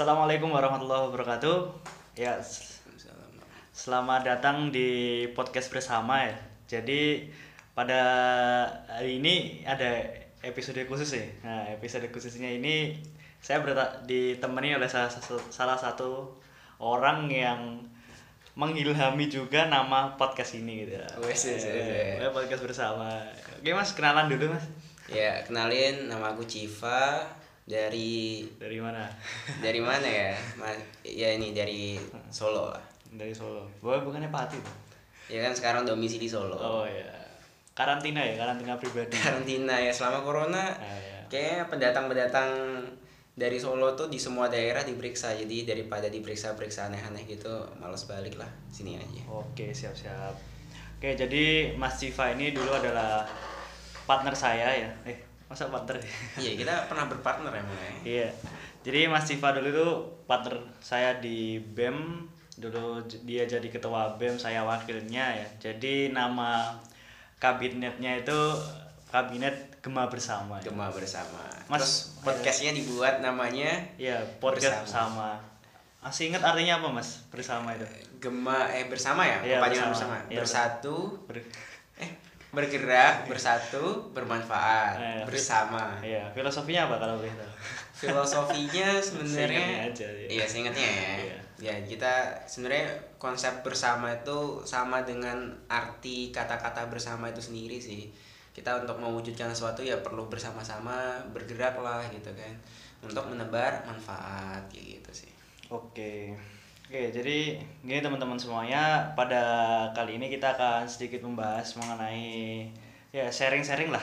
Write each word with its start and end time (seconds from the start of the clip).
Assalamualaikum 0.00 0.48
warahmatullahi 0.48 1.12
wabarakatuh. 1.12 1.56
Ya, 2.16 2.40
selamat 3.68 4.24
datang 4.24 4.72
di 4.72 5.28
podcast 5.36 5.68
bersama 5.68 6.24
ya. 6.24 6.40
Jadi 6.64 7.28
pada 7.76 8.00
hari 8.88 9.20
ini 9.20 9.60
ada 9.68 10.00
episode 10.40 10.80
khusus 10.88 11.20
ya. 11.20 11.28
Nah, 11.44 11.68
episode 11.76 12.08
khususnya 12.08 12.48
ini 12.48 12.96
saya 13.44 13.60
berta- 13.60 14.00
ditemani 14.08 14.80
oleh 14.80 14.88
salah 14.88 15.12
satu, 15.12 15.36
salah 15.52 15.76
satu 15.76 16.32
orang 16.80 17.28
yang 17.28 17.84
mengilhami 18.56 19.28
juga 19.28 19.68
nama 19.68 20.16
podcast 20.16 20.56
ini 20.56 20.88
gitu. 20.88 20.96
Wes, 21.20 21.44
wes, 21.44 21.68
Eh, 21.68 22.16
wes. 22.24 22.32
podcast 22.32 22.64
bersama. 22.64 23.20
Oke 23.60 23.76
Mas, 23.76 23.92
kenalan 23.92 24.32
dulu 24.32 24.56
Mas. 24.56 24.64
Ya, 25.12 25.44
kenalin 25.44 26.08
nama 26.08 26.32
aku 26.32 26.48
Civa 26.48 27.20
dari 27.70 28.42
Dari 28.58 28.78
mana? 28.82 29.06
dari 29.62 29.78
mana 29.78 30.02
ya? 30.02 30.34
Ma- 30.60 30.74
ya 31.06 31.30
ini 31.38 31.54
dari 31.54 31.94
Solo 32.34 32.74
lah. 32.74 32.82
Dari 33.14 33.30
Solo. 33.30 33.70
Wah, 33.78 34.02
bukannya 34.02 34.26
Pati 34.28 34.58
tuh. 34.58 34.76
Ya 35.30 35.46
kan 35.46 35.54
sekarang 35.54 35.86
domisili 35.86 36.26
Solo. 36.26 36.58
Oh 36.58 36.82
ya. 36.82 37.06
Karantina 37.70 38.18
ya, 38.18 38.34
karantina 38.34 38.74
pribadi. 38.74 39.14
Karantina 39.14 39.78
ya 39.78 39.94
selama 39.94 40.26
corona. 40.26 40.74
Ah, 40.74 40.98
ya. 40.98 41.22
Kayaknya 41.30 41.70
pendatang-pendatang 41.70 42.50
dari 43.38 43.56
Solo 43.56 43.94
tuh 43.94 44.10
di 44.10 44.18
semua 44.18 44.50
daerah 44.50 44.82
diperiksa. 44.82 45.32
Jadi 45.38 45.62
daripada 45.64 46.10
diperiksa-periksa 46.10 46.90
aneh-aneh 46.90 47.24
gitu, 47.30 47.54
males 47.78 48.02
balik 48.10 48.34
lah 48.36 48.50
sini 48.68 48.98
aja. 48.98 49.22
Oke, 49.30 49.70
siap-siap. 49.70 50.34
Oke, 51.00 51.16
jadi 51.16 51.72
Mas 51.80 51.96
Civa 51.96 52.34
ini 52.34 52.52
dulu 52.52 52.74
adalah 52.74 53.24
partner 54.04 54.34
saya 54.36 54.68
ya. 54.74 54.90
Eh, 55.06 55.16
masa 55.50 55.66
partner 55.66 55.98
ya? 55.98 56.06
Iya, 56.38 56.52
kita 56.56 56.74
pernah 56.86 57.04
berpartner 57.04 57.50
ya. 57.50 57.64
Iya. 58.02 58.28
Jadi 58.80 59.04
Mas 59.04 59.26
Civa 59.26 59.50
dulu 59.50 59.68
tuh 59.68 59.92
partner 60.24 60.54
saya 60.78 61.18
di 61.18 61.58
BEM. 61.60 62.30
Dulu 62.54 62.96
dia 63.24 63.42
jadi 63.44 63.66
ketua 63.66 64.14
BEM, 64.14 64.36
saya 64.36 64.62
wakilnya 64.62 65.34
ya. 65.34 65.46
Jadi 65.58 66.08
nama 66.10 66.70
kabinetnya 67.36 68.16
itu 68.16 68.38
Kabinet 69.08 69.80
Gema 69.80 70.06
Bersama. 70.06 70.60
ya. 70.60 70.70
Gema 70.70 70.86
bersama. 70.88 71.42
Mas, 71.66 71.80
Terus 71.80 71.94
podcastnya 72.22 72.70
dibuat 72.70 73.18
namanya 73.18 73.74
Iya, 73.96 74.22
podcast 74.38 74.84
Bersama. 74.84 74.86
bersama. 74.86 75.30
Masih 76.00 76.30
ingat 76.30 76.40
artinya 76.40 76.78
apa, 76.78 76.88
Mas? 76.92 77.26
Bersama 77.28 77.74
itu. 77.74 77.84
Gema 78.18 78.70
eh 78.70 78.86
bersama 78.86 79.24
ya, 79.24 79.40
Iya, 79.40 79.58
kepanjangan 79.58 79.90
bersama. 79.90 80.14
bersama. 80.14 80.30
Iya, 80.30 80.38
Bersatu 80.38 80.96
Ber- 81.26 81.48
bergerak 82.50 83.26
bersatu 83.26 84.10
bermanfaat 84.10 84.98
Eh, 84.98 85.22
bersama 85.22 85.94
Iya, 86.02 86.26
filosofinya 86.30 86.90
apa 86.90 86.96
kalau 86.98 87.14
boleh 87.16 87.30
tahu? 87.32 87.52
filosofinya 88.00 88.96
sebenarnya 88.98 89.86
aja, 89.86 90.08
iya. 90.08 90.28
iya 90.28 90.44
seingatnya 90.44 90.82
ya 90.82 91.14
Iya. 91.20 91.38
ya 91.60 91.74
kita 91.84 92.12
sebenarnya 92.44 92.88
konsep 93.16 93.60
bersama 93.60 94.08
itu 94.10 94.64
sama 94.64 95.04
dengan 95.04 95.36
arti 95.66 96.32
kata-kata 96.32 96.88
bersama 96.88 97.28
itu 97.28 97.38
sendiri 97.38 97.76
sih 97.76 98.08
kita 98.50 98.80
untuk 98.80 98.96
mewujudkan 98.96 99.46
sesuatu 99.46 99.80
ya 99.80 100.00
perlu 100.00 100.26
bersama-sama 100.26 101.20
bergerak 101.30 101.76
lah 101.76 102.02
gitu 102.08 102.32
kan 102.32 102.50
untuk 103.00 103.28
menebar 103.28 103.84
manfaat 103.84 104.64
kayak 104.66 104.98
gitu 104.98 105.24
sih 105.24 105.30
Oke. 105.68 106.34
Oke, 106.90 107.14
jadi 107.14 107.54
gini 107.86 108.02
teman-teman 108.02 108.34
semuanya, 108.34 109.14
pada 109.14 109.42
kali 109.94 110.18
ini 110.18 110.26
kita 110.26 110.58
akan 110.58 110.90
sedikit 110.90 111.22
membahas 111.22 111.78
mengenai 111.78 112.66
ya 113.14 113.30
sharing-sharing 113.30 113.94
lah 113.94 114.02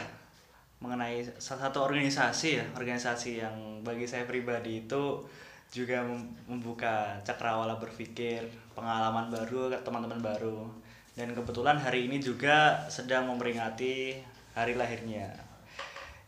mengenai 0.79 1.19
salah 1.35 1.67
satu 1.67 1.83
organisasi 1.83 2.49
ya, 2.63 2.65
organisasi 2.79 3.43
yang 3.43 3.83
bagi 3.83 4.07
saya 4.07 4.23
pribadi 4.23 4.87
itu 4.87 5.19
juga 5.67 5.99
mem- 5.99 6.31
membuka 6.47 7.19
cakrawala 7.27 7.75
berpikir, 7.75 8.47
pengalaman 8.71 9.27
baru 9.35 9.67
ke 9.67 9.77
teman-teman 9.83 10.23
baru. 10.23 10.63
Dan 11.11 11.35
kebetulan 11.35 11.75
hari 11.75 12.07
ini 12.07 12.23
juga 12.23 12.87
sedang 12.87 13.27
memperingati 13.27 14.15
hari 14.55 14.79
lahirnya. 14.79 15.35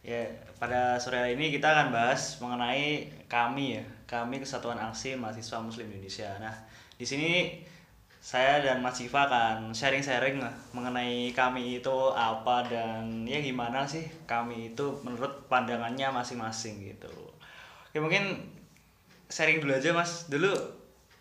Ya, 0.09 0.25
pada 0.57 0.97
sore 0.97 1.21
hari 1.21 1.37
ini 1.37 1.53
kita 1.53 1.69
akan 1.69 1.93
bahas 1.93 2.41
mengenai 2.41 3.05
kami 3.29 3.77
ya, 3.77 3.83
kami 4.09 4.41
Kesatuan 4.41 4.81
Aksi 4.81 5.13
Mahasiswa 5.13 5.61
Muslim 5.61 5.85
Indonesia. 5.85 6.33
Nah, 6.41 6.49
di 6.97 7.05
sini 7.05 7.61
saya 8.17 8.57
dan 8.65 8.81
Mas 8.81 8.97
Siva 8.97 9.29
akan 9.29 9.69
sharing-sharing 9.69 10.41
mengenai 10.73 11.29
kami 11.37 11.77
itu 11.77 11.97
apa 12.17 12.65
dan 12.65 13.21
ya 13.29 13.37
gimana 13.37 13.85
sih 13.85 14.01
kami 14.25 14.73
itu 14.73 14.97
menurut 15.05 15.45
pandangannya 15.45 16.09
masing-masing 16.09 16.89
gitu. 16.89 17.13
Oke, 17.93 18.01
mungkin 18.01 18.49
sharing 19.29 19.61
dulu 19.61 19.77
aja 19.77 19.93
Mas. 19.93 20.25
Dulu 20.25 20.57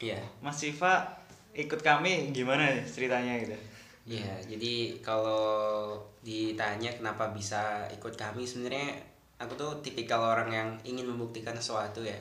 iya 0.00 0.16
Mas 0.40 0.64
Siva 0.64 1.04
ikut 1.52 1.84
kami 1.84 2.32
gimana 2.32 2.72
nih 2.72 2.88
ceritanya 2.88 3.36
gitu. 3.36 3.67
Iya, 4.08 4.40
jadi 4.48 4.96
kalau 5.04 6.00
ditanya 6.24 6.88
kenapa 6.96 7.28
bisa 7.28 7.84
ikut 7.92 8.16
kami 8.16 8.48
sebenarnya 8.48 8.96
aku 9.36 9.52
tuh 9.52 9.84
tipikal 9.84 10.24
orang 10.24 10.48
yang 10.48 10.68
ingin 10.88 11.04
membuktikan 11.04 11.52
sesuatu 11.52 12.00
ya. 12.00 12.16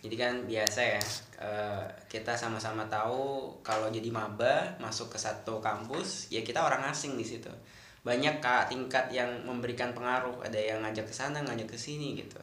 Jadi 0.00 0.16
kan 0.16 0.48
biasa 0.48 0.80
ya 0.80 1.02
eh, 1.44 1.84
kita 2.08 2.32
sama-sama 2.32 2.88
tahu 2.88 3.52
kalau 3.60 3.92
jadi 3.92 4.08
maba 4.08 4.80
masuk 4.80 5.12
ke 5.12 5.18
satu 5.20 5.60
kampus 5.60 6.32
ya 6.32 6.40
kita 6.40 6.64
orang 6.64 6.88
asing 6.88 7.20
di 7.20 7.26
situ. 7.28 7.52
Banyak 8.00 8.40
kak 8.40 8.72
tingkat 8.72 9.10
yang 9.12 9.28
memberikan 9.44 9.90
pengaruh, 9.90 10.40
ada 10.40 10.56
yang 10.56 10.78
ngajak 10.80 11.10
ke 11.10 11.14
sana, 11.14 11.42
ngajak 11.42 11.74
ke 11.74 11.76
sini 11.76 12.14
gitu. 12.16 12.38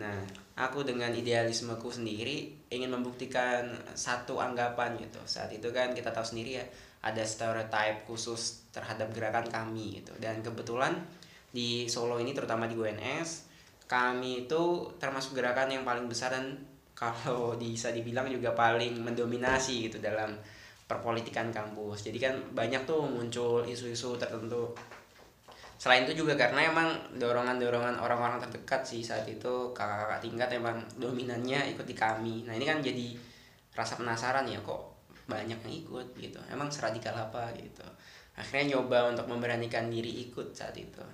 Nah, 0.00 0.16
aku 0.56 0.82
dengan 0.82 1.12
idealismeku 1.12 1.92
sendiri 1.92 2.50
ingin 2.72 2.88
membuktikan 2.88 3.68
satu 3.94 4.40
anggapan 4.40 4.96
gitu. 4.96 5.20
Saat 5.28 5.52
itu 5.52 5.68
kan 5.70 5.92
kita 5.92 6.08
tahu 6.08 6.24
sendiri 6.24 6.56
ya, 6.56 6.64
ada 7.04 7.20
stereotype 7.20 8.08
khusus 8.08 8.64
terhadap 8.72 9.12
gerakan 9.12 9.44
kami 9.44 10.00
gitu. 10.00 10.16
Dan 10.16 10.40
kebetulan 10.40 10.96
di 11.52 11.84
Solo 11.84 12.16
ini 12.16 12.32
terutama 12.32 12.64
di 12.64 12.74
UNS, 12.74 13.44
kami 13.84 14.48
itu 14.48 14.88
termasuk 14.96 15.36
gerakan 15.36 15.68
yang 15.68 15.84
paling 15.84 16.08
besar 16.08 16.32
dan 16.32 16.56
kalau 16.96 17.52
bisa 17.60 17.92
dibilang 17.92 18.24
juga 18.32 18.56
paling 18.56 19.04
mendominasi 19.04 19.92
gitu 19.92 20.00
dalam 20.00 20.32
perpolitikan 20.88 21.52
kampus. 21.52 22.08
Jadi 22.08 22.16
kan 22.16 22.34
banyak 22.56 22.88
tuh 22.88 23.04
muncul 23.04 23.60
isu-isu 23.68 24.16
tertentu 24.16 24.72
selain 25.74 26.08
itu 26.08 26.24
juga 26.24 26.38
karena 26.38 26.70
emang 26.70 26.96
dorongan-dorongan 27.20 28.00
orang-orang 28.00 28.40
terdekat 28.40 28.86
sih 28.86 29.04
saat 29.04 29.26
itu 29.28 29.74
kakak-kakak 29.76 30.22
tingkat 30.24 30.48
emang 30.56 30.80
dominannya 30.96 31.76
ikut 31.76 31.84
di 31.84 31.92
kami 31.92 32.46
nah 32.46 32.56
ini 32.56 32.64
kan 32.64 32.80
jadi 32.80 33.12
rasa 33.74 34.00
penasaran 34.00 34.46
ya 34.46 34.56
kok 34.62 34.93
banyak 35.24 35.56
yang 35.56 35.74
ikut 35.84 36.06
gitu 36.16 36.40
emang 36.52 36.68
seradikal 36.68 37.14
apa 37.16 37.52
gitu 37.56 37.84
akhirnya 38.34 38.76
nyoba 38.76 39.14
untuk 39.14 39.26
memberanikan 39.30 39.88
diri 39.88 40.28
ikut 40.28 40.52
saat 40.52 40.74
itu 40.76 41.04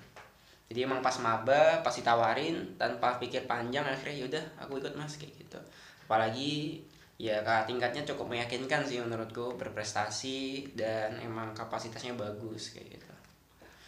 jadi 0.71 0.87
emang 0.87 1.03
pas 1.03 1.15
maba 1.19 1.83
pas 1.83 1.95
ditawarin 1.95 2.79
tanpa 2.79 3.19
pikir 3.19 3.45
panjang 3.45 3.83
akhirnya 3.87 4.27
yaudah 4.27 4.45
aku 4.59 4.79
ikut 4.79 4.95
mas 4.95 5.19
kayak 5.19 5.35
gitu 5.37 5.59
apalagi 6.07 6.83
ya 7.21 7.45
kakak 7.45 7.69
tingkatnya 7.69 8.03
cukup 8.09 8.33
meyakinkan 8.33 8.81
sih 8.83 9.03
menurutku 9.03 9.55
berprestasi 9.61 10.73
dan 10.73 11.21
emang 11.21 11.53
kapasitasnya 11.53 12.17
bagus 12.17 12.73
kayak 12.73 12.97
gitu 12.97 13.13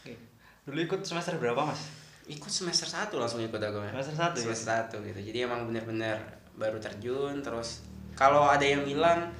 Oke. 0.03 0.19
Dulu 0.67 0.79
ikut 0.83 1.01
semester 1.07 1.39
berapa, 1.39 1.63
Mas? 1.63 2.03
ikut 2.31 2.53
semester 2.53 2.87
1 2.87 3.11
langsung 3.19 3.43
ikut 3.43 3.59
aku 3.59 3.79
ya. 3.83 3.91
Semester 3.99 4.15
satu 4.15 4.37
ya? 4.39 4.43
semester 4.47 4.69
satu 4.71 4.97
gitu 5.03 5.21
jadi 5.33 5.39
emang 5.51 5.67
bener-bener 5.67 6.19
baru 6.55 6.79
terjun 6.79 7.43
terus 7.43 7.83
kalau 8.15 8.47
ada 8.47 8.63
yang 8.63 8.87
bilang 8.87 9.33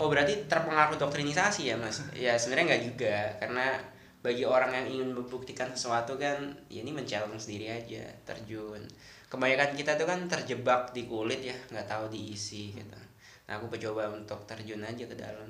oh 0.00 0.08
berarti 0.08 0.48
terpengaruh 0.48 0.96
doktrinisasi 0.96 1.70
ya 1.70 1.76
mas 1.76 2.00
ya 2.16 2.32
sebenarnya 2.40 2.74
nggak 2.74 2.84
juga 2.88 3.16
karena 3.36 3.76
bagi 4.20 4.44
orang 4.44 4.72
yang 4.72 4.86
ingin 4.88 5.16
membuktikan 5.16 5.68
sesuatu 5.72 6.16
kan 6.16 6.36
ya 6.68 6.84
ini 6.84 6.92
men-challenge 6.92 7.40
sendiri 7.40 7.72
aja 7.72 8.04
terjun 8.24 8.80
kebanyakan 9.28 9.76
kita 9.76 9.96
tuh 9.96 10.04
kan 10.08 10.24
terjebak 10.28 10.92
di 10.96 11.08
kulit 11.08 11.40
ya 11.40 11.56
nggak 11.72 11.88
tahu 11.88 12.08
diisi 12.12 12.72
gitu 12.72 13.00
nah 13.48 13.56
aku 13.60 13.68
mencoba 13.68 14.08
untuk 14.12 14.40
terjun 14.48 14.80
aja 14.80 15.04
ke 15.04 15.16
dalam 15.16 15.48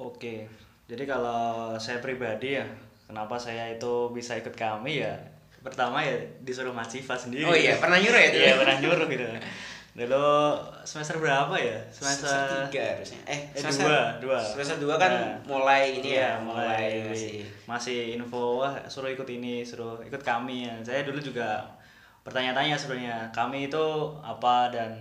Oke, 0.00 0.48
jadi 0.88 1.04
kalau 1.04 1.76
saya 1.76 2.00
pribadi 2.00 2.56
ya, 2.56 2.64
kenapa 3.04 3.36
saya 3.36 3.68
itu 3.68 4.08
bisa 4.16 4.32
ikut 4.40 4.56
kami 4.56 5.04
ya? 5.04 5.12
Pertama 5.60 6.00
ya 6.00 6.16
disuruh 6.40 6.72
Mas 6.72 6.88
Siva 6.88 7.12
sendiri. 7.12 7.44
oh 7.44 7.52
iya 7.52 7.76
pernah 7.76 8.00
nyuruh 8.00 8.16
ya 8.16 8.30
Iya 8.48 8.54
pernah 8.56 8.76
nyuruh 8.80 9.04
gitu. 9.12 9.28
Dulu 9.90 10.54
semester 10.86 11.18
berapa 11.18 11.50
ya? 11.58 11.74
Semester, 11.90 12.70
tiga 12.70 12.94
harusnya 12.94 13.18
eh, 13.26 13.50
eh, 13.50 13.58
semester 13.58 13.90
dua, 13.90 14.02
dua. 14.22 14.38
semester 14.38 14.78
dua 14.78 14.94
kan 14.94 15.10
Nah. 15.10 15.34
mulai 15.50 15.98
ini 15.98 16.14
Iya, 16.14 16.38
ya 16.38 16.44
mulai 16.46 17.02
masih 17.10 17.42
masih 17.66 17.98
info 18.14 18.62
wah 18.62 18.70
suruh 18.86 19.10
ikut 19.10 19.26
ini, 19.26 19.66
suruh 19.66 19.98
ikut 20.06 20.22
kami 20.22 20.70
ya. 20.70 20.74
Saya 20.86 21.02
dulu 21.02 21.18
juga 21.18 21.66
bertanya-tanya 22.22 22.78
sebenarnya 22.78 23.16
kami 23.34 23.66
itu 23.66 23.86
apa 24.22 24.70
dan 24.70 24.94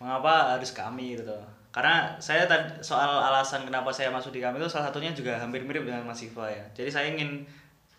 mengapa 0.00 0.56
harus 0.56 0.72
kami 0.72 1.20
gitu. 1.20 1.36
Karena 1.68 2.16
saya 2.16 2.44
tadi 2.48 2.80
soal 2.80 3.08
alasan 3.20 3.64
kenapa 3.64 3.92
saya 3.92 4.08
masuk 4.08 4.32
di 4.32 4.40
kami 4.40 4.60
itu 4.60 4.68
salah 4.68 4.88
satunya 4.88 5.12
juga 5.12 5.36
hampir 5.36 5.60
mirip 5.64 5.84
dengan 5.84 6.04
Mas 6.04 6.20
Siva 6.20 6.48
ya. 6.48 6.64
Jadi 6.72 6.88
saya 6.88 7.06
ingin 7.12 7.44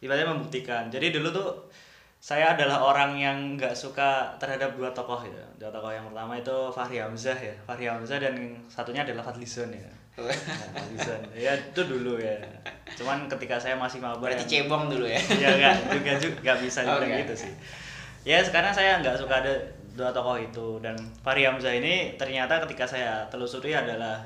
ibaratnya 0.01 0.33
membuktikan. 0.33 0.89
Jadi 0.89 1.13
dulu 1.13 1.29
tuh 1.29 1.49
saya 2.23 2.55
adalah 2.55 2.79
orang 2.79 3.19
yang 3.19 3.59
nggak 3.59 3.75
suka 3.75 4.31
terhadap 4.39 4.79
dua 4.79 4.95
tokoh 4.95 5.19
ya. 5.27 5.43
Dua 5.59 5.67
tokoh 5.67 5.91
yang 5.91 6.07
pertama 6.07 6.39
itu 6.39 6.55
Fahri 6.71 6.95
Hamzah 7.03 7.35
ya. 7.35 7.51
Fahri 7.67 7.83
Hamzah 7.91 8.15
dan 8.15 8.31
satunya 8.71 9.03
adalah 9.03 9.19
Fadlizon 9.27 9.67
ya. 9.75 9.83
Nah, 10.15 10.31
Fadlizon. 10.71 11.19
ya 11.35 11.51
itu 11.51 11.81
dulu 11.83 12.15
ya. 12.15 12.39
Cuman 12.95 13.27
ketika 13.27 13.59
saya 13.59 13.75
masih 13.75 13.99
maba 13.99 14.23
Berarti 14.23 14.47
yang- 14.47 14.71
cebong 14.71 14.87
dulu 14.87 15.03
ya. 15.03 15.19
ya 15.19 15.49
nggak 15.51 15.75
juga 15.99 16.11
juga 16.15 16.37
nggak 16.47 16.57
bisa 16.63 16.79
dibilang 16.87 17.11
nggak. 17.11 17.21
gitu 17.27 17.35
sih 17.43 17.53
ya 18.23 18.39
sekarang 18.39 18.71
saya 18.71 19.03
nggak 19.03 19.19
suka 19.19 19.43
ada 19.43 19.51
dua 19.91 20.15
tokoh 20.15 20.39
itu 20.39 20.79
dan 20.79 20.95
Fahri 21.27 21.43
Hamzah 21.43 21.75
ini 21.75 22.15
ternyata 22.15 22.63
ketika 22.63 22.87
saya 22.87 23.27
telusuri 23.27 23.75
adalah 23.75 24.23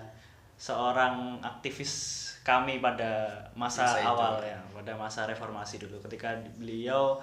seorang 0.53 1.41
aktivis 1.41 2.13
kami 2.45 2.77
pada 2.77 3.33
masa, 3.57 3.83
Masa 3.83 3.99
itu. 3.99 4.07
awal 4.07 4.33
ya 4.39 4.59
pada 4.69 4.93
masa 4.93 5.25
reformasi 5.25 5.81
dulu 5.81 5.97
ketika 6.05 6.37
beliau 6.55 7.17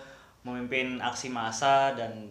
memimpin 0.44 1.00
aksi 1.00 1.32
massa 1.32 1.96
dan 1.96 2.30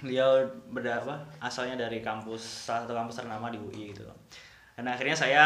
beliau 0.00 0.42
berda 0.72 0.98
apa 1.04 1.16
asalnya 1.38 1.86
dari 1.86 2.00
kampus 2.00 2.66
salah 2.66 2.84
satu 2.84 2.96
kampus 2.96 3.22
ternama 3.22 3.48
di 3.48 3.58
UI 3.60 3.94
gitu. 3.94 4.04
Dan 4.74 4.88
akhirnya 4.88 5.16
saya 5.16 5.44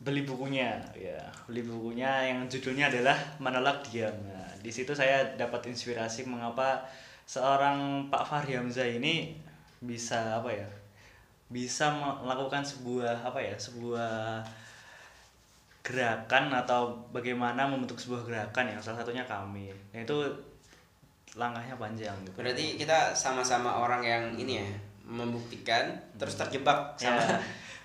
beli 0.00 0.24
bukunya 0.24 0.80
ya. 0.96 1.20
Beli 1.48 1.66
bukunya 1.66 2.32
yang 2.32 2.46
judulnya 2.46 2.88
adalah 2.88 3.16
menolak 3.42 3.84
diam. 3.88 4.12
Nah, 4.24 4.48
di 4.60 4.70
situ 4.72 4.92
saya 4.96 5.24
dapat 5.36 5.68
inspirasi 5.68 6.28
mengapa 6.28 6.84
seorang 7.24 8.08
Pak 8.12 8.24
Fahri 8.28 8.56
Hamzah 8.56 8.86
ini 8.86 9.36
bisa 9.80 10.36
apa 10.36 10.52
ya 10.52 10.68
bisa 11.50 11.90
melakukan 12.22 12.62
sebuah 12.62 13.26
apa 13.26 13.42
ya 13.42 13.56
sebuah 13.58 14.44
gerakan 15.80 16.52
atau 16.54 16.94
bagaimana 17.10 17.66
membentuk 17.66 17.98
sebuah 17.98 18.22
gerakan 18.28 18.70
ya 18.70 18.76
salah 18.78 19.02
satunya 19.02 19.24
kami. 19.26 19.72
Nah, 19.90 20.04
itu 20.04 20.16
langkahnya 21.38 21.78
panjang 21.78 22.16
gitu 22.26 22.34
Berarti 22.42 22.74
kita 22.74 23.14
sama-sama 23.14 23.82
orang 23.82 24.02
yang 24.02 24.24
ini 24.34 24.58
ya 24.58 24.68
membuktikan 25.10 25.90
terus 26.14 26.38
terjebak 26.38 26.94
sama. 26.94 27.18
Ya. 27.18 27.38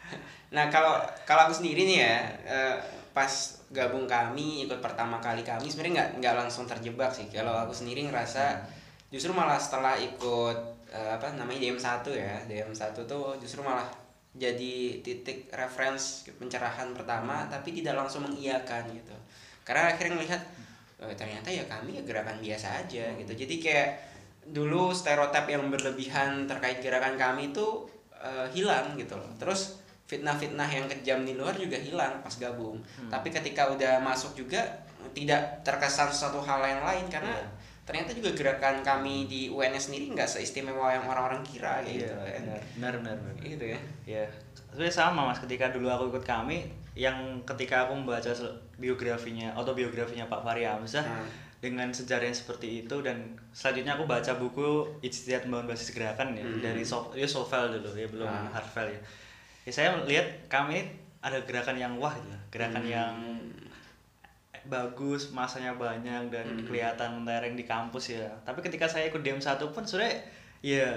nah 0.56 0.66
kalau 0.70 1.02
kalau 1.26 1.50
aku 1.50 1.58
sendiri 1.58 1.90
nih 1.90 1.98
ya 2.06 2.16
eh, 2.46 2.76
pas 3.12 3.32
gabung 3.74 4.06
kami 4.06 4.70
ikut 4.70 4.78
pertama 4.78 5.18
kali 5.18 5.42
kami 5.42 5.66
sebenarnya 5.66 5.94
nggak 5.94 6.10
nggak 6.22 6.36
langsung 6.46 6.70
terjebak 6.70 7.10
sih. 7.10 7.26
Kalau 7.34 7.54
aku 7.66 7.74
sendiri 7.74 8.06
ngerasa 8.06 8.62
justru 9.10 9.34
malah 9.34 9.58
setelah 9.58 9.98
ikut 9.98 10.58
eh, 10.94 11.12
apa 11.18 11.34
namanya 11.34 11.60
DM 11.66 11.80
1 11.82 12.06
ya 12.14 12.34
DM 12.46 12.74
1 12.74 12.94
tuh 13.10 13.34
justru 13.42 13.66
malah 13.66 13.90
jadi 14.36 15.00
titik 15.00 15.48
reference 15.56 16.28
pencerahan 16.36 16.92
pertama 16.92 17.48
tapi 17.48 17.72
tidak 17.72 17.96
langsung 17.96 18.28
mengiyakan 18.28 18.84
gitu 18.92 19.16
karena 19.64 19.96
akhirnya 19.96 20.14
melihat 20.20 20.42
eh, 20.98 21.14
ternyata 21.14 21.48
ya 21.48 21.64
kami 21.66 21.98
ya 21.98 22.04
gerakan 22.04 22.38
biasa 22.38 22.68
aja 22.82 23.06
gitu. 23.14 23.32
Jadi 23.32 23.56
kayak 23.58 23.90
dulu 24.46 24.90
stereotip 24.90 25.46
yang 25.46 25.68
berlebihan 25.68 26.46
terkait 26.46 26.80
gerakan 26.80 27.16
kami 27.16 27.50
itu 27.50 27.88
eh, 28.14 28.48
hilang 28.52 28.94
gitu 28.96 29.16
loh. 29.16 29.30
Terus 29.36 29.82
fitnah-fitnah 30.06 30.70
yang 30.70 30.86
kejam 30.88 31.22
di 31.22 31.34
luar 31.34 31.54
juga 31.54 31.76
hilang 31.76 32.22
pas 32.22 32.34
gabung. 32.36 32.78
Tapi 33.06 33.28
ketika 33.28 33.68
udah 33.68 33.98
masuk 33.98 34.38
juga 34.38 34.62
tidak 35.12 35.62
terkesan 35.62 36.10
sesuatu 36.10 36.38
hal 36.40 36.62
yang 36.62 36.82
lain 36.82 37.06
karena 37.10 37.34
Iya. 37.34 37.50
ternyata 37.86 38.12
juga 38.14 38.30
gerakan 38.34 38.82
kami 38.82 39.26
di 39.26 39.42
UNS 39.48 39.90
sendiri 39.90 40.10
nggak 40.12 40.26
seistimewa 40.28 40.90
yang 40.90 41.06
orang-orang 41.06 41.42
kira 41.42 41.82
Iya, 41.82 42.06
gitu 42.06 42.14
kan. 42.14 42.42
benar 42.78 42.94
benar 42.98 43.16
benar 43.16 43.34
benar. 43.34 43.46
gitu 43.46 43.66
ya. 43.66 43.80
Ya, 44.06 44.24
sebenarnya 44.70 44.94
sama 44.96 45.22
mas. 45.26 45.38
Ketika 45.38 45.70
dulu 45.70 45.90
aku 45.90 46.10
ikut 46.12 46.22
kami, 46.24 46.70
yang 46.96 47.16
ketika 47.44 47.86
aku 47.86 47.94
membaca 47.94 48.32
biografinya, 48.76 49.52
autobiografinya 49.52 50.26
Pak 50.26 50.42
Fahri 50.42 50.64
Hamzah 50.64 51.04
Hmm. 51.04 51.28
dengan 51.60 51.92
sejarah 51.92 52.24
yang 52.24 52.36
seperti 52.36 52.82
itu 52.82 52.96
dan 53.04 53.36
selanjutnya 53.52 54.00
aku 54.00 54.08
baca 54.08 54.32
buku 54.38 54.88
Ijtihad 55.02 55.44
Membangun 55.44 55.76
Basis 55.76 55.92
Gerakan 55.92 56.32
ya 56.32 56.42
Hmm. 56.42 56.64
dari 56.64 56.82
Sof 56.82 57.12
ya 57.12 57.28
Sovel 57.28 57.76
dulu 57.76 57.92
ya 57.94 58.08
belum 58.08 58.26
Ah. 58.26 58.48
Harvel 58.50 58.96
ya. 58.96 59.00
Ya 59.66 59.72
saya 59.74 59.90
lihat 60.08 60.48
kami 60.48 60.80
ini 60.80 60.84
ada 61.20 61.42
gerakan 61.44 61.76
yang 61.76 61.94
wah 61.98 62.14
gitu, 62.16 62.38
gerakan 62.54 62.86
Hmm. 62.86 62.94
yang 62.96 63.14
bagus, 64.66 65.30
masanya 65.30 65.76
banyak 65.76 66.34
dan 66.34 66.46
Hmm. 66.48 66.66
kelihatan 66.66 67.22
mentereng 67.22 67.54
di 67.54 67.66
kampus 67.66 68.18
ya. 68.18 68.26
Tapi 68.42 68.64
ketika 68.64 68.90
saya 68.90 69.10
ikut 69.10 69.22
DM 69.22 69.38
satu 69.38 69.70
pun 69.70 69.86
sebenarnya 69.86 70.26
ya 70.64 70.90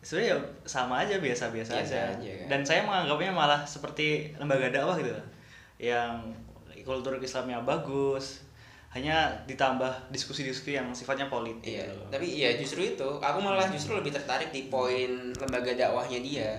sebenarnya 0.00 0.32
ya 0.32 0.38
sama 0.64 1.04
aja 1.04 1.20
biasa-biasa 1.20 1.72
Biasa 1.76 1.96
aja. 1.96 2.16
aja, 2.16 2.30
kan? 2.40 2.46
Dan 2.48 2.60
saya 2.64 2.80
menganggapnya 2.84 3.32
malah 3.32 3.60
seperti 3.68 4.32
lembaga 4.40 4.72
dakwah 4.72 4.96
gitu. 4.96 5.12
Yang 5.76 6.36
kultur 6.84 7.16
Islamnya 7.20 7.60
bagus, 7.60 8.40
hanya 8.90 9.30
ditambah 9.46 10.10
diskusi-diskusi 10.10 10.74
yang 10.74 10.90
sifatnya 10.90 11.30
politik. 11.30 11.78
Iya, 11.78 11.86
gitu. 11.86 12.02
tapi 12.10 12.26
iya 12.26 12.50
justru 12.58 12.82
itu, 12.82 13.08
aku 13.22 13.38
malah 13.38 13.68
justru 13.70 13.94
lebih 13.94 14.10
tertarik 14.10 14.50
di 14.50 14.66
poin 14.66 15.30
lembaga 15.36 15.70
dakwahnya 15.76 16.18
dia. 16.18 16.50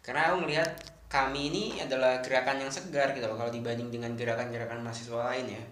Karena 0.00 0.32
aku 0.32 0.48
melihat 0.48 0.68
kami 1.12 1.52
ini 1.52 1.64
adalah 1.78 2.24
gerakan 2.24 2.64
yang 2.64 2.72
segar 2.72 3.12
gitu 3.12 3.28
loh 3.28 3.36
kalau 3.36 3.52
dibanding 3.52 3.92
dengan 3.92 4.16
gerakan-gerakan 4.16 4.80
mahasiswa 4.80 5.28
lain 5.28 5.46
ya. 5.60 5.64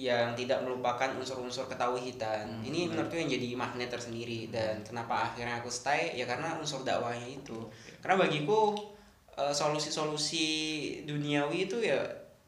Yang 0.00 0.44
tidak 0.44 0.64
melupakan 0.64 1.12
unsur-unsur 1.20 1.68
ketauhidan. 1.68 2.48
Hmm, 2.48 2.64
ini 2.64 2.88
menurutku 2.88 3.20
yang 3.20 3.28
jadi 3.28 3.52
magnet 3.52 3.92
tersendiri 3.92 4.48
dan 4.48 4.80
kenapa 4.80 5.28
akhirnya 5.28 5.60
aku 5.60 5.68
stay 5.68 6.16
ya 6.16 6.24
karena 6.24 6.56
unsur 6.56 6.80
dakwahnya 6.80 7.28
itu. 7.28 7.68
Karena 8.00 8.24
bagiku 8.24 8.72
eh, 9.36 9.52
solusi-solusi 9.52 10.46
duniawi 11.04 11.68
itu 11.68 11.84
ya 11.84 12.00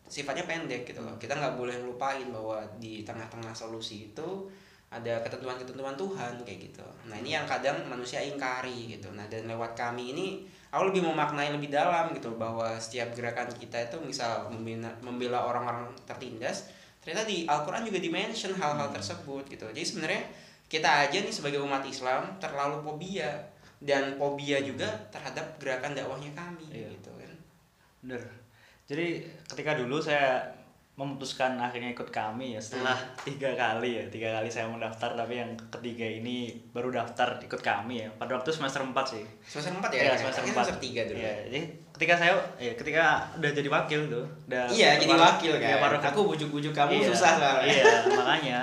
sifatnya 0.09 0.49
pendek 0.49 0.89
gitu 0.89 1.05
loh. 1.05 1.21
Kita 1.21 1.37
nggak 1.37 1.61
boleh 1.61 1.77
lupain 1.85 2.25
bahwa 2.33 2.65
di 2.81 3.05
tengah-tengah 3.05 3.53
solusi 3.53 4.13
itu 4.13 4.49
ada 4.93 5.25
ketentuan-ketentuan 5.25 5.97
Tuhan 5.97 6.45
kayak 6.45 6.59
gitu. 6.69 6.85
Nah 7.09 7.17
ini 7.17 7.33
yang 7.33 7.49
kadang 7.49 7.81
manusia 7.89 8.21
ingkari 8.21 8.93
gitu. 8.93 9.09
Nah 9.17 9.25
dan 9.33 9.49
lewat 9.49 9.73
kami 9.73 10.13
ini 10.13 10.27
aku 10.69 10.93
lebih 10.93 11.09
memaknai 11.09 11.49
lebih 11.49 11.73
dalam 11.73 12.13
gitu 12.13 12.37
bahwa 12.37 12.77
setiap 12.77 13.17
gerakan 13.17 13.49
kita 13.57 13.89
itu 13.89 13.97
misal 14.05 14.53
membina, 14.53 14.93
membela 15.01 15.49
orang-orang 15.49 15.89
tertindas, 16.05 16.69
ternyata 17.03 17.27
di 17.27 17.45
Al-Quran 17.45 17.83
juga 17.85 17.99
dimention 17.99 18.55
hal-hal 18.55 18.89
tersebut 18.89 19.43
gitu. 19.51 19.67
Jadi 19.69 19.83
sebenarnya 19.83 20.23
kita 20.71 20.89
aja 21.05 21.19
nih 21.19 21.35
sebagai 21.35 21.61
umat 21.61 21.83
Islam 21.85 22.39
terlalu 22.39 22.81
fobia 22.81 23.29
dan 23.83 24.15
fobia 24.17 24.63
juga 24.63 24.87
terhadap 25.11 25.59
gerakan 25.59 25.93
dakwahnya 25.93 26.31
kami 26.33 26.65
Iya. 26.71 26.89
gitu 26.95 27.11
kan. 27.13 27.33
Bener. 28.01 28.23
Jadi 28.87 29.21
ketika 29.51 29.75
dulu 29.75 29.99
saya 29.99 30.41
memutuskan 30.93 31.57
akhirnya 31.57 31.97
ikut 31.97 32.13
kami 32.13 32.53
ya 32.53 32.61
setelah 32.61 32.93
tiga 33.25 33.57
kali 33.57 33.97
ya 33.97 34.05
tiga 34.13 34.29
kali 34.37 34.53
saya 34.53 34.69
mendaftar 34.69 35.17
tapi 35.17 35.41
yang 35.41 35.57
ketiga 35.73 36.05
ini 36.05 36.53
baru 36.69 36.93
daftar 36.93 37.41
ikut 37.41 37.65
kami 37.65 38.05
ya 38.05 38.09
pada 38.21 38.37
waktu 38.37 38.53
semester 38.53 38.85
4 38.85 38.93
sih 39.09 39.25
Semester 39.41 39.73
4 39.81 39.89
ya? 39.89 40.01
Iya, 40.05 40.15
semester 40.21 40.45
Akhirnya 40.45 40.53
4 40.53 40.69
semester 40.69 40.77
3 40.85 41.09
dulu. 41.09 41.19
Iya, 41.19 41.35
jadi 41.49 41.61
ketika 42.03 42.19
saya 42.19 42.35
ya 42.59 42.75
ketika 42.75 43.05
udah 43.33 43.51
jadi 43.53 43.69
wakil 43.69 44.01
tuh 44.09 44.27
udah 44.45 44.67
Iya, 44.67 44.99
jadi 44.99 45.15
wakil 45.15 45.55
kan. 45.55 45.63
iya, 45.65 45.77
paruh- 45.79 46.03
Aku 46.03 46.27
bujuk-bujuk 46.27 46.75
kamu 46.75 46.99
Iya, 46.99 47.07
susah 47.09 47.33
soalnya. 47.33 47.63
Iya, 47.65 47.85
makanya 48.11 48.61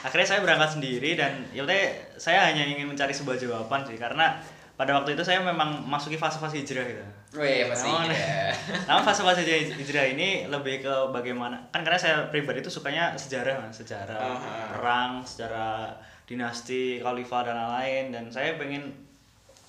akhirnya 0.00 0.24
saya 0.26 0.40
berangkat 0.40 0.70
sendiri 0.72 1.12
dan 1.12 1.44
ya 1.50 1.60
udah 1.60 1.76
saya 2.16 2.48
hanya 2.48 2.64
ingin 2.64 2.84
mencari 2.86 3.12
sebuah 3.12 3.36
jawaban 3.36 3.84
sih 3.84 3.96
karena 3.96 4.32
pada 4.74 4.90
waktu 4.92 5.12
itu 5.12 5.20
saya 5.20 5.38
memang 5.38 5.76
masuki 5.82 6.16
fase-fase 6.16 6.56
hijrah 6.58 6.82
gitu. 6.82 7.04
Wih, 7.34 7.68
pasti 7.68 7.84
Namun- 7.86 8.08
ya. 8.08 8.48
Namun 8.88 9.02
fase-fase 9.02 9.42
hij- 9.42 9.68
hijrah 9.70 10.06
ini 10.08 10.28
lebih 10.46 10.80
ke 10.80 10.94
bagaimana 11.10 11.60
kan 11.68 11.82
karena 11.82 12.00
saya 12.00 12.16
pribadi 12.26 12.58
itu 12.58 12.70
sukanya 12.70 13.12
sejarah 13.14 13.60
mas, 13.60 13.76
sejarah 13.76 14.16
Aha. 14.16 14.72
perang, 14.72 15.12
sejarah 15.20 15.92
dinasti, 16.24 16.96
khalifah 16.98 17.44
dan 17.44 17.60
lain-lain 17.60 18.04
dan 18.10 18.24
saya 18.26 18.56
pengen 18.56 18.88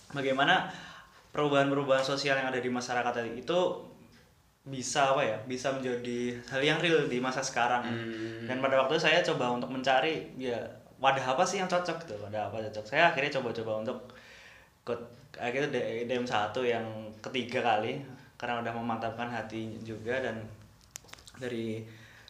bagaimana 0.10 0.72
perubahan-perubahan 1.36 2.02
sosial 2.02 2.40
yang 2.40 2.48
ada 2.48 2.64
di 2.64 2.72
masyarakat 2.72 3.14
itu 3.36 3.60
bisa 4.66 5.14
apa 5.14 5.22
ya 5.22 5.38
bisa 5.46 5.70
menjadi 5.70 6.42
hal 6.50 6.62
yang 6.64 6.80
real 6.82 7.06
di 7.06 7.22
masa 7.22 7.44
sekarang. 7.44 7.86
Hmm. 7.86 8.50
dan 8.50 8.58
pada 8.64 8.82
waktu 8.82 8.98
itu 8.98 9.04
saya 9.06 9.20
coba 9.22 9.54
untuk 9.54 9.70
mencari 9.70 10.34
ya 10.40 10.58
wadah 10.98 11.36
apa 11.38 11.44
sih 11.46 11.62
yang 11.62 11.70
cocok 11.70 12.08
gitu 12.08 12.16
wadah 12.24 12.50
apa 12.50 12.64
cocok. 12.72 12.86
Saya 12.88 13.14
akhirnya 13.14 13.38
coba-coba 13.38 13.86
untuk 13.86 14.00
ikut 14.82 15.02
akhirnya 15.38 15.70
DM 16.08 16.26
satu 16.26 16.64
yang 16.66 16.88
ketiga 17.20 17.62
kali 17.62 18.02
karena 18.40 18.64
udah 18.64 18.74
memantapkan 18.74 19.30
hati 19.30 19.76
juga 19.84 20.18
dan 20.24 20.42
dari 21.38 21.84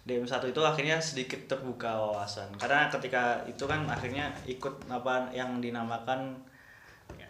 DM 0.05 0.25
satu 0.25 0.49
itu 0.49 0.61
akhirnya 0.61 0.99
sedikit 0.99 1.49
terbuka 1.49 1.97
wawasan. 1.97 2.51
Karena 2.59 2.91
ketika 2.91 3.41
itu 3.47 3.63
kan 3.63 3.87
akhirnya 3.87 4.29
ikut 4.45 4.85
apa 4.91 5.31
yang 5.31 5.63
dinamakan 5.63 6.35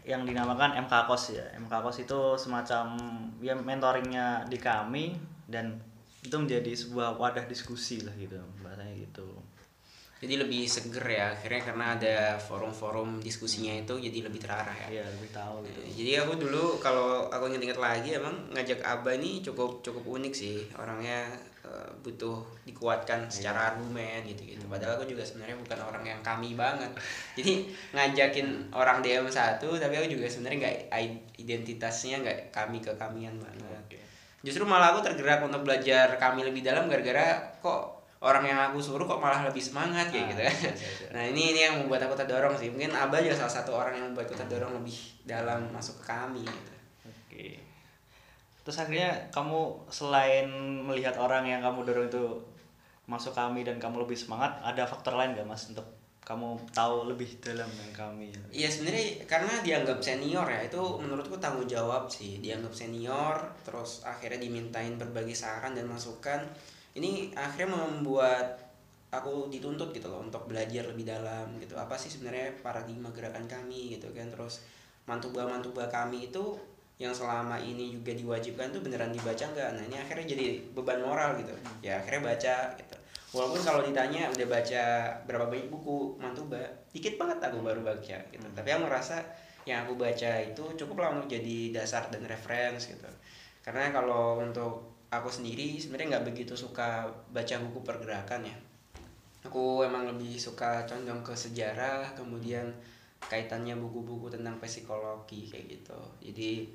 yang 0.06 0.22
dinamakan 0.22 0.78
MKKOS 0.86 1.24
ya. 1.34 1.46
MKKOS 1.58 2.06
itu 2.06 2.20
semacam 2.38 2.94
ya 3.42 3.58
mentoringnya 3.58 4.46
di 4.46 4.62
kami 4.62 5.18
dan 5.50 5.82
itu 6.22 6.36
menjadi 6.38 6.72
sebuah 6.74 7.18
wadah 7.18 7.46
diskusi 7.50 8.02
lah 8.06 8.14
gitu 8.18 8.38
bahasanya 8.62 8.94
gitu. 8.98 9.26
Jadi 10.16 10.42
lebih 10.42 10.66
seger 10.66 11.06
ya 11.06 11.26
akhirnya 11.38 11.62
karena 11.70 11.86
ada 12.00 12.16
forum-forum 12.40 13.20
diskusinya 13.22 13.76
itu 13.76 13.94
jadi 14.00 14.26
lebih 14.26 14.42
terarah 14.42 14.74
ya. 14.88 15.02
Iya, 15.02 15.06
lebih 15.12 15.30
tahu 15.30 15.62
gitu. 15.68 15.82
jadi 16.02 16.26
aku 16.26 16.40
dulu 16.40 16.82
kalau 16.82 17.30
aku 17.30 17.52
inget-inget 17.52 17.78
lagi 17.78 18.16
emang 18.16 18.34
ngajak 18.56 18.82
Abah 18.82 19.14
ini 19.14 19.44
cukup 19.44 19.86
cukup 19.86 20.02
unik 20.02 20.34
sih 20.34 20.66
orangnya 20.80 21.30
eh, 21.66 21.90
butuh 22.06 22.38
dikuatkan 22.64 23.26
secara 23.26 23.74
argumen 23.74 24.22
gitu 24.24 24.46
gitu 24.46 24.62
padahal 24.70 25.02
aku 25.02 25.10
juga 25.10 25.26
sebenarnya 25.26 25.58
bukan 25.58 25.80
orang 25.82 26.06
yang 26.06 26.22
kami 26.22 26.54
banget 26.54 26.94
jadi 27.38 27.66
ngajakin 27.98 28.70
orang 28.70 29.02
DM 29.02 29.26
satu 29.26 29.74
tapi 29.82 29.98
aku 29.98 30.14
juga 30.14 30.30
sebenarnya 30.30 30.58
nggak 30.62 30.78
identitasnya 31.42 32.22
nggak 32.22 32.40
kami 32.54 32.78
ke 32.80 32.94
kamian 32.96 33.34
banget 33.42 33.82
Oke. 33.90 33.98
justru 34.46 34.62
malah 34.64 34.94
aku 34.94 35.02
tergerak 35.02 35.42
untuk 35.42 35.66
belajar 35.66 36.14
kami 36.22 36.46
lebih 36.46 36.62
dalam 36.62 36.86
gara-gara 36.86 37.42
kok 37.60 37.98
orang 38.22 38.46
yang 38.48 38.60
aku 38.72 38.82
suruh 38.82 39.06
kok 39.06 39.22
malah 39.22 39.46
lebih 39.46 39.62
semangat 39.62 40.10
kayak 40.10 40.26
Ah, 40.26 40.30
gitu 40.34 40.42
iya, 40.42 40.50
kan 40.50 40.74
iya, 40.74 40.74
iya. 41.02 41.08
nah 41.14 41.24
ini 41.30 41.42
ini 41.54 41.60
yang 41.68 41.76
membuat 41.82 42.02
aku 42.10 42.18
terdorong 42.18 42.56
sih 42.58 42.70
mungkin 42.74 42.90
Abah 42.94 43.22
juga 43.22 43.38
salah 43.38 43.54
satu 43.62 43.72
orang 43.76 43.94
yang 43.94 44.06
membuatku 44.10 44.34
terdorong 44.34 44.74
lebih 44.82 44.98
dalam 45.26 45.70
masuk 45.70 46.02
ke 46.02 46.10
kami 46.10 46.42
gitu. 46.42 46.74
Oke. 47.06 47.65
Terus 48.66 48.82
akhirnya 48.82 49.30
kamu 49.30 49.86
selain 49.94 50.50
melihat 50.82 51.16
orang 51.22 51.46
yang 51.46 51.62
kamu 51.62 51.86
dorong 51.86 52.10
itu 52.10 52.26
masuk 53.06 53.38
kami 53.38 53.62
dan 53.62 53.78
kamu 53.78 54.02
lebih 54.02 54.18
semangat, 54.18 54.58
ada 54.66 54.90
faktor 54.90 55.14
lain 55.14 55.38
gak 55.38 55.46
mas 55.46 55.70
untuk 55.70 55.86
kamu 56.26 56.58
tahu 56.74 57.06
lebih 57.14 57.38
dalam 57.38 57.70
dengan 57.70 57.94
kami? 57.94 58.34
Iya 58.50 58.66
sebenarnya 58.66 59.30
karena 59.30 59.62
dianggap 59.62 60.02
senior 60.02 60.50
ya 60.50 60.66
itu 60.66 60.82
menurutku 60.98 61.38
tanggung 61.38 61.70
jawab 61.70 62.10
sih. 62.10 62.42
Dianggap 62.42 62.74
senior 62.74 63.38
terus 63.62 64.02
akhirnya 64.02 64.42
dimintain 64.42 64.98
berbagai 64.98 65.38
saran 65.38 65.78
dan 65.78 65.86
masukan. 65.86 66.42
Ini 66.98 67.38
akhirnya 67.38 67.78
membuat 67.78 68.58
aku 69.14 69.54
dituntut 69.54 69.94
gitu 69.94 70.10
loh 70.10 70.26
untuk 70.26 70.50
belajar 70.50 70.90
lebih 70.90 71.06
dalam 71.06 71.62
gitu. 71.62 71.78
Apa 71.78 71.94
sih 71.94 72.10
sebenarnya 72.10 72.58
paradigma 72.66 73.14
gerakan 73.14 73.46
kami 73.46 73.94
gitu 73.94 74.10
kan? 74.10 74.26
Terus 74.34 74.66
mantuba-mantuba 75.06 75.86
kami 75.94 76.34
itu 76.34 76.58
yang 76.96 77.12
selama 77.12 77.60
ini 77.60 77.92
juga 77.92 78.16
diwajibkan 78.16 78.72
tuh 78.72 78.80
beneran 78.80 79.12
dibaca 79.12 79.44
nggak? 79.44 79.70
Nah 79.76 79.84
ini 79.84 79.98
akhirnya 80.00 80.26
jadi 80.32 80.64
beban 80.72 81.04
moral 81.04 81.36
gitu. 81.44 81.52
Ya 81.84 82.00
akhirnya 82.00 82.32
baca 82.32 82.56
gitu. 82.80 82.96
Walaupun 83.36 83.62
kalau 83.68 83.84
ditanya 83.84 84.32
udah 84.32 84.48
baca 84.48 84.84
berapa 85.28 85.46
banyak 85.52 85.68
buku 85.68 86.16
mantuba 86.16 86.64
dikit 86.96 87.20
banget 87.20 87.44
aku 87.44 87.60
baru 87.60 87.84
baca 87.84 88.18
gitu. 88.32 88.48
Tapi 88.56 88.70
aku 88.72 88.88
merasa 88.88 89.20
yang 89.68 89.84
aku 89.84 90.00
baca 90.00 90.32
itu 90.40 90.64
cukup 90.80 91.04
lah 91.04 91.10
untuk 91.20 91.36
jadi 91.36 91.76
dasar 91.76 92.08
dan 92.08 92.24
reference 92.24 92.88
gitu. 92.88 93.12
Karena 93.60 93.92
kalau 93.92 94.40
untuk 94.40 94.96
aku 95.12 95.28
sendiri 95.28 95.76
sebenarnya 95.76 96.16
nggak 96.16 96.28
begitu 96.32 96.56
suka 96.56 97.12
baca 97.36 97.56
buku 97.60 97.84
pergerakan 97.84 98.48
ya. 98.48 98.56
Aku 99.44 99.84
emang 99.84 100.08
lebih 100.08 100.40
suka 100.40 100.88
condong 100.88 101.20
ke 101.22 101.36
sejarah 101.36 102.16
kemudian 102.16 102.72
kaitannya 103.26 103.76
buku-buku 103.78 104.32
tentang 104.32 104.58
psikologi 104.62 105.50
kayak 105.50 105.66
gitu. 105.76 106.00
Jadi 106.22 106.70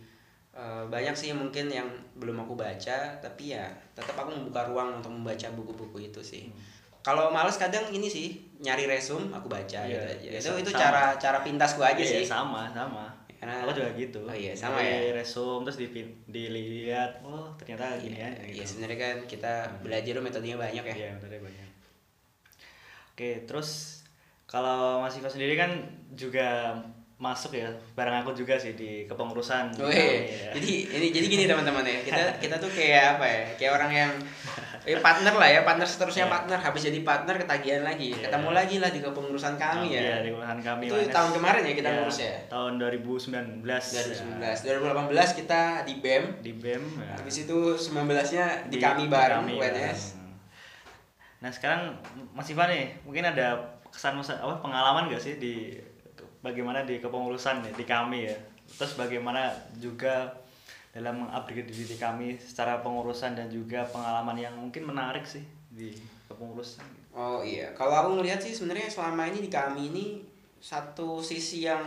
eh, 0.61 0.85
banyak 0.87 1.17
sih 1.17 1.33
mungkin 1.33 1.67
yang 1.67 1.89
belum 2.15 2.37
aku 2.39 2.53
baca 2.55 3.17
tapi 3.17 3.57
ya 3.57 3.65
tetap 3.91 4.13
aku 4.15 4.29
membuka 4.31 4.69
ruang 4.69 5.01
untuk 5.01 5.09
membaca 5.09 5.49
buku-buku 5.51 5.99
itu 6.05 6.21
sih 6.21 6.53
kalau 7.01 7.33
males 7.33 7.57
kadang 7.57 7.89
ini 7.89 8.05
sih 8.07 8.29
nyari 8.61 8.85
resume 8.85 9.33
aku 9.33 9.49
baca 9.49 9.89
Iya, 9.89 9.89
gitu 9.89 10.07
aja 10.07 10.29
iya, 10.29 10.37
itu 10.37 10.53
itu 10.61 10.71
sama. 10.71 10.83
cara 10.85 11.03
cara 11.17 11.39
pintasku 11.41 11.81
aja 11.81 11.97
Iya, 11.97 12.21
sih 12.21 12.25
sama 12.27 12.69
sama. 12.71 13.09
Karena- 13.41 13.65
Aku 13.65 13.73
juga 13.73 13.89
gitu. 13.97 14.21
Oh 14.29 14.37
iya, 14.37 14.53
sama 14.53 14.85
ya? 14.85 15.17
resume 15.17 15.65
terus 15.65 15.81
dipin- 15.81 16.13
dilihat, 16.29 17.25
oh 17.25 17.49
ternyata 17.57 17.97
gini 17.97 18.21
ya. 18.21 18.29
Iya, 18.37 18.53
gitu. 18.53 18.77
sebenarnya 18.77 18.99
kan 19.01 19.17
kita 19.25 19.53
belajar 19.81 20.13
tuh 20.13 20.21
metodenya 20.21 20.61
banyak 20.61 20.85
ya. 20.85 20.95
Iya, 20.95 21.11
metode 21.17 21.41
banyak. 21.41 21.69
Oke, 23.17 23.45
terus 23.45 24.01
kalau 24.45 25.01
Mas 25.01 25.17
Iva 25.17 25.29
sendiri 25.29 25.57
kan 25.57 25.73
juga 26.13 26.77
masuk 27.21 27.53
ya 27.53 27.69
bareng 27.93 28.17
aku 28.19 28.33
juga 28.33 28.57
sih 28.57 28.73
di 28.73 29.05
kepengurusan. 29.05 29.77
Wih, 29.77 29.93
Iya. 30.25 30.57
jadi 30.57 30.71
ini 30.89 31.07
jadi 31.13 31.27
gini 31.29 31.45
teman-teman 31.53 31.85
ya 31.85 32.01
kita 32.01 32.41
kita 32.41 32.57
tuh 32.57 32.67
kayak 32.67 33.15
apa 33.15 33.25
ya 33.25 33.41
kayak 33.55 33.73
orang 33.77 33.93
yang 33.93 34.13
eh, 34.83 34.97
partner 34.97 35.37
lah 35.37 35.45
ya 35.45 35.61
partner 35.61 35.85
seterusnya 35.85 36.25
Iya. 36.25 36.33
partner 36.33 36.59
habis 36.59 36.83
jadi 36.83 36.97
partner 37.01 37.37
ketagihan 37.37 37.85
lagi 37.85 38.17
Iya. 38.17 38.25
ketemu 38.25 38.49
lagi 38.51 38.77
lah 38.81 38.89
di 38.89 39.01
kepengurusan 39.01 39.55
kami 39.55 39.87
ya 39.91 40.01
Iya, 40.01 40.17
di 40.19 40.29
kepengurusan 40.33 40.61
kami. 40.65 40.85
Itu 40.89 40.97
Mas. 40.97 41.13
tahun 41.13 41.31
kemarin 41.37 41.63
ya 41.63 41.75
kita 41.77 41.89
Iya, 41.89 41.97
ngurus 42.01 42.19
ya? 42.19 42.35
Tahun 42.49 42.73
2019. 42.75 43.61
2019 43.61 44.57
ya. 44.57 44.71
2018 44.73 45.31
kita 45.37 45.61
di 45.85 45.95
BEM 46.01 46.25
Di 46.41 46.53
BEM. 46.55 46.83
ya. 46.99 47.13
habis 47.15 47.37
itu 47.39 47.59
19-nya 47.77 48.47
di, 48.73 48.81
kami 48.81 49.05
bareng 49.07 49.45
kami 49.45 49.53
UNS 49.55 49.61
bareng. 49.61 49.99
Nah 51.39 51.51
sekarang 51.51 52.01
Mas 52.33 52.49
Iva 52.49 52.65
nih, 52.65 52.97
mungkin 53.01 53.25
ada 53.27 53.61
kesan 53.89 54.17
apa 54.17 54.57
pengalaman 54.57 55.09
gak 55.09 55.19
sih 55.19 55.37
di 55.37 55.77
bagaimana 56.41 56.85
di 56.85 57.01
kepengurusan 57.01 57.65
nih 57.65 57.73
di 57.77 57.85
kami 57.85 58.29
ya. 58.29 58.37
Terus 58.71 58.97
bagaimana 58.97 59.53
juga 59.77 60.31
dalam 60.91 61.27
mengupgrade 61.27 61.71
diri 61.71 61.95
kami 61.95 62.35
secara 62.43 62.83
pengurusan 62.83 63.39
dan 63.39 63.47
juga 63.47 63.87
pengalaman 63.87 64.35
yang 64.35 64.55
mungkin 64.59 64.91
menarik 64.91 65.23
sih 65.23 65.43
di 65.71 65.95
kepengurusan. 66.27 66.83
Oh 67.15 67.43
iya, 67.47 67.71
kalau 67.79 67.95
aku 67.95 68.11
ngelihat 68.19 68.43
sih 68.43 68.55
sebenarnya 68.55 68.91
selama 68.91 69.31
ini 69.31 69.47
di 69.47 69.51
kami 69.51 69.91
ini 69.91 70.07
satu 70.59 71.23
sisi 71.23 71.67
yang 71.67 71.83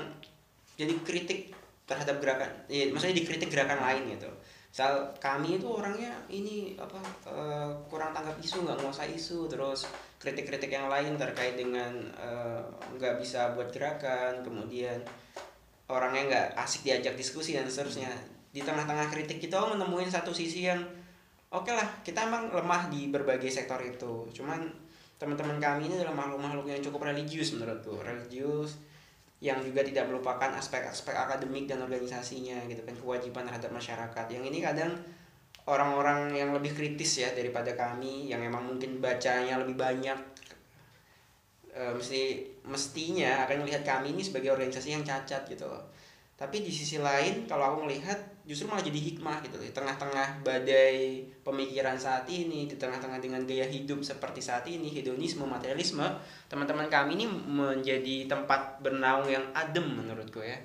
jadi 0.80 0.96
kritik 1.04 1.52
terhadap 1.84 2.24
gerakan, 2.24 2.52
iya 2.72 2.90
maksudnya 2.90 3.20
dikritik 3.20 3.52
gerakan 3.52 3.84
lain 3.84 4.16
gitu. 4.16 4.32
Misal 4.74 5.06
kami 5.22 5.62
itu 5.62 5.70
orangnya 5.70 6.10
ini 6.34 6.74
apa 6.74 6.98
eh, 7.30 7.70
kurang 7.86 8.10
tanggap 8.10 8.34
isu, 8.42 8.66
nggak 8.66 8.82
nguasai 8.82 9.14
isu, 9.14 9.46
terus 9.46 9.86
kritik-kritik 10.18 10.74
yang 10.74 10.90
lain 10.90 11.14
terkait 11.14 11.54
dengan 11.54 11.94
eh, 12.18 12.58
nggak 12.98 13.22
bisa 13.22 13.54
buat 13.54 13.70
gerakan, 13.70 14.42
kemudian 14.42 14.98
orangnya 15.86 16.26
nggak 16.26 16.48
asik 16.66 16.90
diajak 16.90 17.14
diskusi 17.14 17.54
dan 17.54 17.70
seterusnya. 17.70 18.10
Di 18.50 18.66
tengah-tengah 18.66 19.14
kritik 19.14 19.38
kita 19.38 19.62
menemuin 19.62 20.10
satu 20.10 20.34
sisi 20.34 20.66
yang 20.66 20.82
oke 21.54 21.70
lah 21.70 22.02
kita 22.02 22.26
emang 22.26 22.50
lemah 22.50 22.90
di 22.90 23.14
berbagai 23.14 23.54
sektor 23.54 23.78
itu. 23.78 24.26
Cuman 24.34 24.58
teman-teman 25.22 25.62
kami 25.62 25.86
ini 25.86 26.02
adalah 26.02 26.18
makhluk-makhluk 26.18 26.66
yang 26.74 26.82
cukup 26.82 27.14
religius 27.14 27.54
menurutku. 27.54 28.02
Religius 28.02 28.82
yang 29.44 29.60
juga 29.60 29.84
tidak 29.84 30.08
melupakan 30.08 30.56
aspek-aspek 30.56 31.12
akademik 31.12 31.68
dan 31.68 31.84
organisasinya 31.84 32.64
gitu 32.72 32.80
kan 32.88 32.96
kewajiban 32.96 33.44
terhadap 33.44 33.76
masyarakat. 33.76 34.26
Yang 34.32 34.44
ini 34.48 34.60
kadang 34.64 34.96
orang-orang 35.68 36.32
yang 36.32 36.56
lebih 36.56 36.72
kritis 36.72 37.20
ya 37.20 37.36
daripada 37.36 37.76
kami 37.76 38.32
yang 38.32 38.40
emang 38.40 38.64
mungkin 38.64 39.04
bacanya 39.04 39.60
lebih 39.60 39.76
banyak 39.76 40.16
eh, 41.76 41.92
mesti 41.92 42.48
mestinya 42.64 43.44
akan 43.44 43.68
melihat 43.68 43.84
kami 43.84 44.16
ini 44.16 44.24
sebagai 44.24 44.56
organisasi 44.56 44.96
yang 44.96 45.04
cacat 45.04 45.44
gitu 45.52 45.68
loh. 45.68 45.92
Tapi 46.40 46.64
di 46.64 46.72
sisi 46.72 46.96
lain 47.04 47.44
kalau 47.44 47.76
aku 47.76 47.84
melihat 47.84 48.16
justru 48.44 48.68
malah 48.68 48.84
jadi 48.84 49.00
hikmah 49.00 49.40
gitu. 49.44 49.56
Di 49.60 49.72
tengah-tengah 49.72 50.44
badai 50.44 51.24
pemikiran 51.44 51.96
saat 51.96 52.28
ini 52.28 52.68
di 52.68 52.76
tengah-tengah 52.76 53.20
dengan 53.24 53.44
gaya 53.48 53.64
hidup 53.64 54.04
seperti 54.04 54.44
saat 54.44 54.68
ini 54.68 54.92
hedonisme 54.92 55.48
materialisme 55.48 56.04
teman-teman 56.52 56.92
kami 56.92 57.20
ini 57.20 57.26
menjadi 57.28 58.28
tempat 58.28 58.84
bernaung 58.84 59.28
yang 59.32 59.44
adem 59.56 59.88
menurutku 59.88 60.44
ya. 60.44 60.60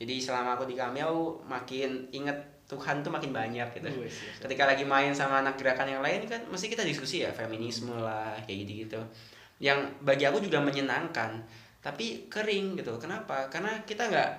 Jadi 0.00 0.16
selama 0.18 0.56
aku 0.56 0.64
di 0.66 0.74
kami 0.74 1.04
aku 1.04 1.44
makin 1.46 2.08
inget 2.10 2.36
Tuhan 2.70 3.02
tuh 3.02 3.10
makin 3.10 3.34
banyak 3.34 3.68
gitu. 3.74 3.90
Wih, 3.98 4.06
siap, 4.06 4.38
siap. 4.38 4.42
ketika 4.46 4.62
lagi 4.70 4.86
main 4.86 5.10
sama 5.10 5.42
anak 5.42 5.58
gerakan 5.58 5.90
yang 5.90 6.02
lain 6.02 6.22
kan 6.30 6.38
mesti 6.46 6.70
kita 6.70 6.86
diskusi 6.86 7.26
ya 7.26 7.34
feminisme 7.34 7.90
lah 7.98 8.38
kayak 8.46 8.58
gitu 8.62 8.72
gitu 8.86 9.00
yang 9.60 9.76
bagi 10.00 10.24
aku 10.24 10.40
juga 10.40 10.62
menyenangkan 10.62 11.44
tapi 11.80 12.28
kering 12.28 12.76
gitu. 12.76 12.96
Kenapa? 13.00 13.48
Karena 13.48 13.80
kita 13.88 14.08
nggak 14.08 14.30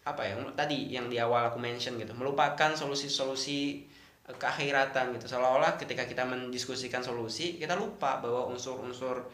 apa 0.00 0.24
ya 0.24 0.34
tadi 0.56 0.88
yang 0.88 1.12
di 1.12 1.20
awal 1.20 1.52
aku 1.52 1.60
mention 1.60 2.00
gitu 2.00 2.16
melupakan 2.16 2.72
solusi-solusi 2.72 3.84
eh, 4.28 4.36
keakhiratan 4.36 5.12
gitu. 5.16 5.28
Seolah-olah 5.28 5.76
ketika 5.76 6.08
kita 6.08 6.24
mendiskusikan 6.24 7.04
solusi 7.04 7.60
kita 7.60 7.76
lupa 7.76 8.18
bahwa 8.24 8.48
unsur-unsur 8.48 9.28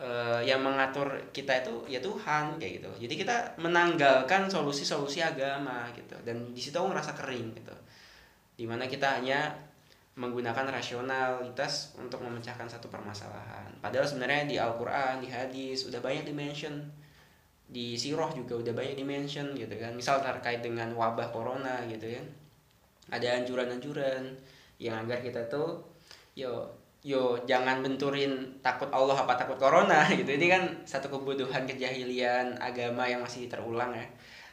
eh, 0.00 0.40
yang 0.48 0.64
mengatur 0.64 1.28
kita 1.36 1.60
itu 1.60 1.84
ya 1.92 2.00
Tuhan 2.00 2.56
kayak 2.56 2.72
gitu. 2.80 2.90
Jadi 3.08 3.14
kita 3.20 3.36
menanggalkan 3.60 4.48
solusi-solusi 4.48 5.20
agama 5.20 5.92
gitu. 5.92 6.16
Dan 6.24 6.56
di 6.56 6.60
situ 6.64 6.76
aku 6.80 6.88
ngerasa 6.96 7.12
kering 7.12 7.52
gitu. 7.60 7.76
Di 8.56 8.64
mana 8.64 8.88
kita 8.88 9.20
hanya 9.20 9.52
menggunakan 10.16 10.72
rasionalitas 10.72 11.92
untuk 12.00 12.24
memecahkan 12.24 12.64
satu 12.64 12.88
permasalahan. 12.88 13.68
Padahal 13.84 14.08
sebenarnya 14.08 14.48
di 14.48 14.56
Al-Quran 14.56 15.20
di 15.20 15.28
hadis 15.28 15.84
udah 15.84 16.00
banyak 16.00 16.24
dimention 16.24 16.88
di 17.66 17.98
siroh 17.98 18.30
juga 18.30 18.62
udah 18.62 18.72
banyak 18.72 18.94
dimention 18.94 19.52
gitu 19.58 19.74
kan. 19.74 19.92
Misal 19.94 20.22
terkait 20.22 20.62
dengan 20.62 20.90
wabah 20.94 21.34
corona 21.34 21.82
gitu 21.90 22.06
kan. 22.06 22.26
Ada 23.10 23.42
anjuran-anjuran 23.42 24.34
yang 24.78 24.94
agar 25.06 25.22
kita 25.22 25.46
tuh 25.50 25.82
yo 26.36 26.68
yo 27.06 27.38
jangan 27.46 27.80
benturin 27.86 28.60
takut 28.60 28.90
Allah 28.90 29.14
apa 29.14 29.34
takut 29.34 29.58
corona 29.58 30.06
gitu. 30.18 30.30
Ini 30.30 30.46
kan 30.46 30.62
satu 30.86 31.10
kebutuhan 31.10 31.66
kejahilian 31.66 32.58
agama 32.58 33.06
yang 33.06 33.22
masih 33.22 33.50
terulang 33.50 33.94
ya. 33.94 34.06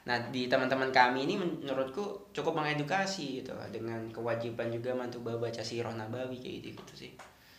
Nah 0.03 0.20
di 0.29 0.51
teman-teman 0.51 0.91
kami 0.91 1.24
ini 1.29 1.39
menurutku 1.39 2.34
cukup 2.36 2.60
mengedukasi 2.60 3.41
gitu 3.41 3.55
lah 3.55 3.70
dengan 3.72 4.03
kewajiban 4.12 4.67
juga 4.67 4.91
mantu 4.91 5.24
baca 5.24 5.63
sirah 5.63 5.96
nabawi 5.96 6.38
kayak 6.43 6.55
gitu, 6.60 6.67
gitu 6.84 6.93
sih. 7.08 7.12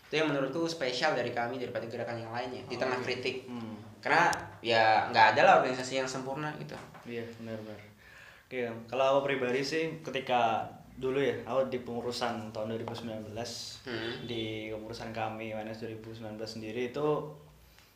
Itu 0.04 0.20
yang 0.20 0.28
menurutku 0.28 0.68
spesial 0.68 1.16
dari 1.16 1.32
kami 1.32 1.56
daripada 1.56 1.88
gerakan 1.88 2.20
yang 2.20 2.32
lainnya 2.34 2.62
di 2.68 2.76
tengah 2.76 3.00
kritik. 3.00 3.48
Hmm. 3.48 3.93
Karena 4.04 4.28
ya 4.60 5.08
nggak 5.08 5.32
ada 5.32 5.40
lah 5.40 5.54
organisasi 5.58 5.96
yang 5.96 6.08
sempurna 6.08 6.52
gitu 6.60 6.76
Iya, 7.04 7.24
benar-benar. 7.36 7.80
Oke, 8.44 8.64
kalau 8.84 9.04
aku 9.16 9.32
pribadi 9.32 9.60
sih 9.60 10.00
ketika 10.00 10.64
dulu 10.94 11.18
ya, 11.18 11.36
aku 11.42 11.68
di 11.68 11.80
pengurusan 11.80 12.48
tahun 12.48 12.76
2019 12.78 13.32
Hmm. 13.84 14.24
di 14.24 14.68
pengurusan 14.68 15.10
kami 15.10 15.52
minus 15.52 15.80
2019 15.80 16.36
sendiri 16.44 16.88
itu 16.88 17.06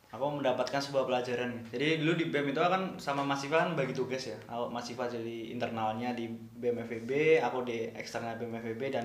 aku 0.08 0.24
mendapatkan 0.28 0.76
sebuah 0.76 1.04
pelajaran. 1.04 1.52
Jadi 1.68 2.00
dulu 2.00 2.16
di 2.16 2.26
BEM 2.28 2.52
itu 2.52 2.60
kan 2.60 2.96
sama 2.96 3.20
Mas 3.20 3.44
Siva 3.44 3.60
kan 3.60 3.76
bagi 3.76 3.92
tugas 3.92 4.24
ya. 4.24 4.36
Aku 4.48 4.68
Mas 4.68 4.84
Siva 4.84 5.04
jadi 5.04 5.52
internalnya 5.52 6.12
di 6.12 6.28
BEM 6.28 6.80
FEB, 6.84 7.40
aku 7.40 7.64
di 7.64 7.88
eksternal 7.92 8.36
BEM 8.36 8.56
FEB 8.58 8.88
dan 8.88 9.04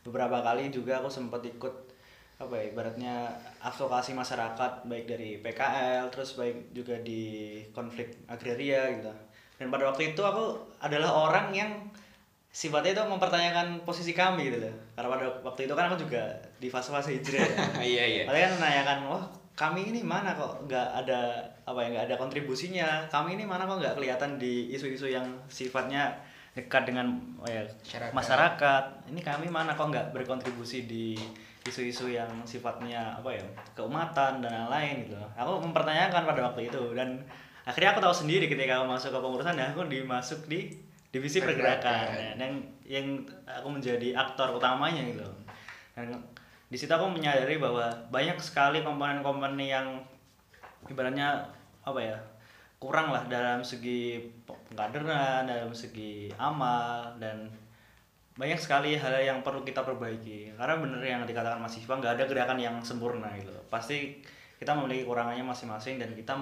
beberapa 0.00 0.40
kali 0.40 0.68
juga 0.68 1.00
aku 1.00 1.08
sempat 1.08 1.40
ikut 1.40 1.91
apa 2.42 2.54
ya 2.58 2.64
ibaratnya 2.74 3.14
advokasi 3.62 4.18
masyarakat 4.18 4.82
baik 4.90 5.06
dari 5.06 5.38
PKL 5.38 6.10
terus 6.10 6.34
baik 6.34 6.74
juga 6.74 6.98
di 6.98 7.62
konflik 7.70 8.26
agraria 8.26 8.90
gitu 8.98 9.12
dan 9.62 9.70
pada 9.70 9.94
waktu 9.94 10.10
itu 10.10 10.22
aku 10.26 10.58
adalah 10.82 11.10
orang 11.30 11.54
yang 11.54 11.70
sifatnya 12.52 12.92
itu 12.98 13.02
mempertanyakan 13.08 13.80
posisi 13.86 14.12
kami 14.12 14.50
gitu 14.50 14.58
loh 14.60 14.74
karena 14.92 15.08
pada 15.08 15.24
waktu 15.40 15.70
itu 15.70 15.74
kan 15.78 15.88
aku 15.88 16.04
juga 16.04 16.22
di 16.60 16.68
fase-fase 16.68 17.16
hijrah 17.16 17.40
ya. 17.40 17.56
iya 17.96 18.04
iya 18.04 18.22
Kalian 18.28 18.52
kan 18.52 18.58
menanyakan, 18.60 18.98
wah 19.08 19.24
kami 19.56 19.88
ini 19.88 20.00
mana 20.04 20.36
kok 20.36 20.68
nggak 20.68 20.88
ada 21.04 21.40
apa 21.64 21.78
ya 21.80 21.88
nggak 21.96 22.04
ada 22.12 22.16
kontribusinya, 22.20 22.88
kami 23.08 23.40
ini 23.40 23.44
mana 23.48 23.64
kok 23.64 23.80
nggak 23.80 23.96
kelihatan 23.96 24.36
di 24.36 24.68
isu-isu 24.72 25.08
yang 25.08 25.24
sifatnya 25.48 26.12
dekat 26.52 26.84
dengan 26.84 27.16
ya, 27.48 27.64
Masyarakat. 27.64 28.12
masyarakat. 28.12 28.84
Ini 29.08 29.20
kami 29.24 29.48
mana 29.48 29.72
kok 29.72 29.88
nggak 29.88 30.12
berkontribusi 30.12 30.84
di 30.84 31.16
isu-isu 31.62 32.10
yang 32.10 32.30
sifatnya 32.42 33.14
apa 33.14 33.30
ya 33.30 33.44
keumatan 33.78 34.42
dan 34.42 34.50
lain-lain 34.50 35.06
gitu. 35.06 35.14
Aku 35.38 35.62
mempertanyakan 35.62 36.26
pada 36.26 36.40
waktu 36.50 36.66
itu 36.66 36.82
dan 36.98 37.22
akhirnya 37.62 37.94
aku 37.94 38.00
tahu 38.02 38.14
sendiri 38.26 38.50
ketika 38.50 38.82
aku 38.82 38.90
masuk 38.90 39.10
ke 39.14 39.18
pengurusan 39.22 39.54
dan 39.54 39.70
aku 39.70 39.86
dimasuk 39.86 40.50
di 40.50 40.74
divisi 41.12 41.44
Pergerakan. 41.44 41.78
pergerakan 41.78 42.08
ya, 42.16 42.30
yang 42.40 42.54
yang 42.88 43.06
aku 43.44 43.68
menjadi 43.68 44.16
aktor 44.16 44.56
utamanya 44.56 45.04
gitu 45.04 45.28
dan 45.92 46.08
di 46.72 46.76
situ 46.80 46.88
aku 46.88 47.04
menyadari 47.12 47.60
bahwa 47.60 47.84
banyak 48.08 48.40
sekali 48.40 48.80
komponen-komponen 48.80 49.60
yang 49.60 50.00
ibaratnya 50.88 51.44
apa 51.84 52.00
ya 52.00 52.16
kurang 52.80 53.12
lah 53.12 53.28
dalam 53.28 53.60
segi 53.60 54.24
pengkaderan 54.48 55.44
dalam 55.44 55.70
segi 55.70 56.32
amal 56.40 57.12
dan 57.20 57.46
banyak 58.32 58.56
sekali 58.56 58.96
hal 58.96 59.12
yang 59.20 59.44
perlu 59.44 59.60
kita 59.60 59.84
perbaiki 59.84 60.56
karena 60.56 60.80
bener 60.80 61.02
yang 61.04 61.22
dikatakan 61.28 61.60
Mas 61.60 61.76
Iva 61.76 62.00
nggak 62.00 62.16
ada 62.16 62.24
gerakan 62.24 62.58
yang 62.58 62.76
sempurna 62.80 63.28
gitu 63.36 63.52
pasti 63.68 64.24
kita 64.56 64.72
memiliki 64.78 65.04
kurangannya 65.04 65.44
masing-masing 65.44 65.98
dan 65.98 66.14
kita 66.14 66.32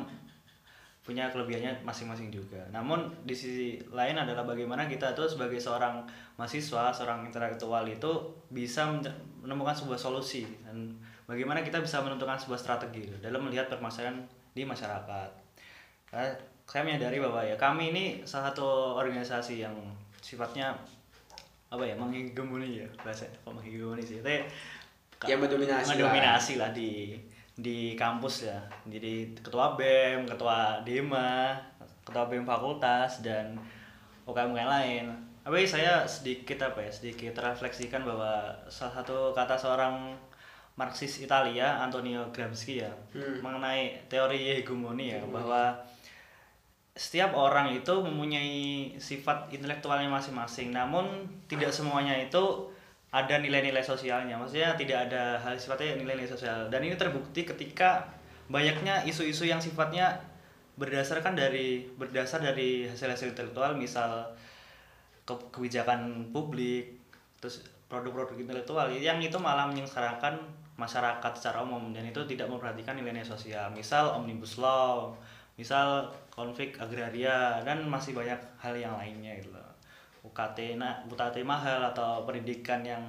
punya 1.01 1.33
kelebihannya 1.33 1.81
masing-masing 1.81 2.29
juga. 2.29 2.61
Namun 2.69 3.09
di 3.25 3.33
sisi 3.33 3.81
lain 3.89 4.21
adalah 4.21 4.45
bagaimana 4.45 4.85
kita 4.85 5.17
tuh 5.17 5.25
sebagai 5.25 5.57
seorang 5.57 6.05
mahasiswa, 6.37 6.93
seorang 6.93 7.25
intelektual 7.25 7.83
itu 7.89 8.29
bisa 8.53 8.85
men- 8.85 9.09
menemukan 9.41 9.73
sebuah 9.73 9.97
solusi 9.97 10.45
dan 10.61 10.93
bagaimana 11.25 11.65
kita 11.65 11.81
bisa 11.81 12.05
menentukan 12.05 12.37
sebuah 12.37 12.61
strategi 12.61 13.09
gitu, 13.09 13.17
dalam 13.25 13.49
melihat 13.49 13.73
permasalahan 13.73 14.21
di 14.53 14.63
masyarakat. 14.69 15.29
Saya 16.69 16.83
menyadari 16.85 17.19
bahwa 17.19 17.41
ya 17.43 17.57
kami 17.57 17.91
ini 17.97 18.05
salah 18.29 18.53
satu 18.53 19.01
organisasi 19.01 19.65
yang 19.65 19.75
sifatnya 20.21 20.77
apa 21.71 21.83
ya 21.83 21.95
menghegemoni 21.95 22.69
ya 22.77 22.89
bahasa 23.01 23.25
kok 23.27 23.49
menghegemoni 23.49 24.03
sih 24.03 24.19
tapi 24.19 24.43
Ya, 25.21 25.37
mendominasi 25.37 25.85
lah. 25.85 25.89
mendominasi 25.93 26.53
lah 26.57 26.71
di 26.71 27.13
di 27.55 27.93
kampus 27.95 28.49
ya 28.49 28.57
jadi 28.87 29.15
ketua 29.37 29.77
bem 29.77 30.25
ketua 30.25 30.81
dema 30.81 31.53
ketua 32.03 32.25
bem 32.25 32.41
fakultas 32.43 33.21
dan 33.21 33.53
UKM 34.25 34.51
UKM 34.51 34.65
lain 34.67 35.05
tapi 35.41 35.63
saya 35.63 36.03
sedikit 36.05 36.65
apa 36.65 36.81
ya 36.81 36.91
sedikit 36.91 37.37
refleksikan 37.37 38.01
bahwa 38.01 38.33
salah 38.67 38.97
satu 38.97 39.31
kata 39.31 39.55
seorang 39.55 40.17
Marxis 40.73 41.21
Italia 41.21 41.77
Antonio 41.79 42.25
Gramsci 42.31 42.81
ya 42.81 42.89
Hmm. 43.13 43.45
mengenai 43.45 43.93
teori 44.07 44.57
hegemoni 44.57 45.13
ya 45.13 45.21
bahwa 45.27 45.77
setiap 46.95 47.31
orang 47.39 47.71
itu 47.71 47.95
mempunyai 48.03 48.95
sifat 48.99 49.51
intelektualnya 49.55 50.11
masing-masing. 50.11 50.75
Namun 50.75 51.27
tidak 51.47 51.71
semuanya 51.71 52.19
itu 52.19 52.67
ada 53.11 53.39
nilai-nilai 53.39 53.83
sosialnya. 53.83 54.39
Maksudnya 54.39 54.75
tidak 54.75 55.11
ada 55.11 55.39
hal 55.39 55.55
sifatnya 55.59 55.99
nilai-nilai 55.99 56.31
sosial. 56.31 56.67
Dan 56.71 56.87
ini 56.87 56.95
terbukti 56.99 57.47
ketika 57.47 58.07
banyaknya 58.51 59.07
isu-isu 59.07 59.47
yang 59.47 59.63
sifatnya 59.63 60.19
berdasarkan 60.75 61.39
dari 61.39 61.87
berdasar 61.95 62.41
dari 62.43 62.89
hasil-hasil 62.89 63.37
intelektual 63.37 63.77
misal 63.77 64.33
ke- 65.29 65.51
kebijakan 65.53 66.33
publik 66.33 66.97
terus 67.39 67.63
produk-produk 67.91 68.39
intelektual 68.39 68.87
yang 68.89 69.19
itu 69.19 69.37
malah 69.37 69.67
menyengsarakan 69.67 70.39
masyarakat 70.75 71.33
secara 71.39 71.63
umum. 71.63 71.95
Dan 71.95 72.11
itu 72.11 72.23
tidak 72.27 72.51
memperhatikan 72.51 72.99
nilai-nilai 72.99 73.27
sosial. 73.27 73.71
Misal 73.71 74.11
omnibus 74.19 74.59
law 74.59 75.15
misal 75.61 76.09
konflik 76.41 76.81
agraria 76.81 77.61
dan 77.61 77.85
masih 77.85 78.17
banyak 78.17 78.41
hal 78.57 78.73
yang 78.73 78.97
lainnya 78.97 79.37
gitu 79.37 79.53
loh. 79.53 79.71
UKT 80.25 80.81
na 80.81 81.05
UKT 81.09 81.45
mahal 81.45 81.81
atau 81.93 82.25
pendidikan 82.25 82.81
yang 82.85 83.01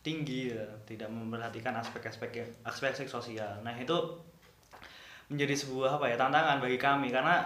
tinggi 0.00 0.50
gitu. 0.50 0.64
tidak 0.88 1.12
memperhatikan 1.12 1.76
aspek-aspek 1.76 2.64
aspek-aspek 2.64 3.08
sosial 3.08 3.60
nah 3.60 3.72
itu 3.76 3.94
menjadi 5.30 5.54
sebuah 5.54 6.00
apa 6.00 6.10
ya 6.10 6.16
tantangan 6.18 6.58
bagi 6.58 6.80
kami 6.80 7.12
karena 7.12 7.44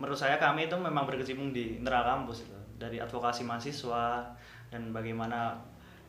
menurut 0.00 0.18
saya 0.18 0.40
kami 0.40 0.66
itu 0.66 0.74
memang 0.80 1.04
berkecimpung 1.06 1.52
di 1.52 1.78
internal 1.78 2.02
kampus 2.02 2.48
gitu. 2.48 2.58
dari 2.80 2.98
advokasi 2.98 3.44
mahasiswa 3.44 4.32
dan 4.72 4.90
bagaimana 4.90 5.60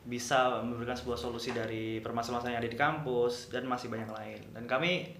bisa 0.01 0.63
memberikan 0.65 0.97
sebuah 0.97 1.19
solusi 1.19 1.53
dari 1.53 2.01
permasalahan 2.01 2.57
yang 2.57 2.61
ada 2.65 2.71
di 2.73 2.79
kampus 2.79 3.53
dan 3.53 3.69
masih 3.69 3.91
banyak 3.91 4.09
lain 4.09 4.41
dan 4.55 4.65
kami 4.65 5.13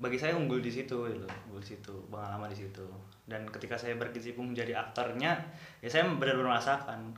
bagi 0.00 0.16
saya 0.16 0.32
unggul 0.32 0.64
di 0.64 0.72
situ 0.72 0.96
gitu. 1.06 1.20
Loh, 1.20 1.32
unggul 1.46 1.60
di 1.60 1.70
situ 1.76 1.94
pengalaman 2.08 2.48
di 2.48 2.58
situ. 2.58 2.84
Dan 3.28 3.44
ketika 3.52 3.76
saya 3.76 3.94
berkecimpung 4.00 4.56
menjadi 4.56 4.80
aktornya 4.80 5.36
ya 5.84 5.88
saya 5.92 6.08
benar-benar 6.08 6.56
merasakan 6.56 7.12